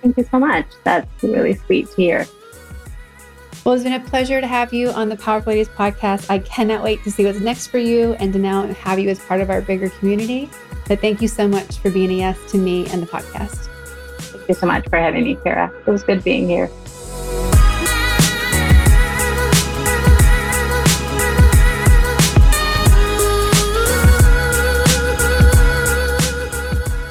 [0.00, 0.66] Thank you so much.
[0.84, 2.26] That's really sweet to hear.
[3.64, 6.30] Well, it's been a pleasure to have you on the Powerful Ladies podcast.
[6.30, 9.18] I cannot wait to see what's next for you and to now have you as
[9.18, 10.48] part of our bigger community.
[10.88, 13.68] But thank you so much for being a yes to me and the podcast.
[14.18, 15.70] Thank you so much for having me, Kara.
[15.86, 16.70] It was good being here.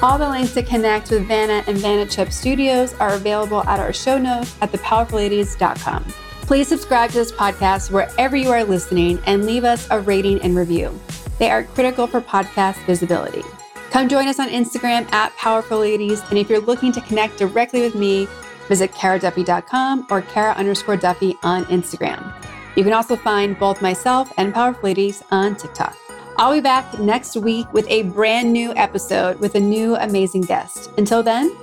[0.02, 3.92] All the links to connect with Vanna and Vanna Chupp Studios are available at our
[3.92, 6.04] show notes at thepowerfulladies.com.
[6.42, 10.56] Please subscribe to this podcast wherever you are listening and leave us a rating and
[10.56, 10.98] review.
[11.38, 13.42] They are critical for podcast visibility.
[13.90, 16.22] Come join us on Instagram at Powerful Ladies.
[16.30, 18.26] And if you're looking to connect directly with me,
[18.68, 22.32] visit karaduffy.com or kara underscore duffy on Instagram.
[22.74, 25.94] You can also find both myself and Powerful Ladies on TikTok.
[26.40, 30.90] I'll be back next week with a brand new episode with a new amazing guest.
[30.96, 31.54] Until then,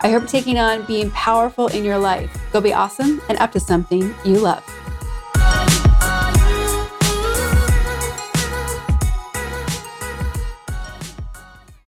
[0.00, 2.34] I hope taking on being powerful in your life.
[2.50, 4.64] Go be awesome and up to something you love.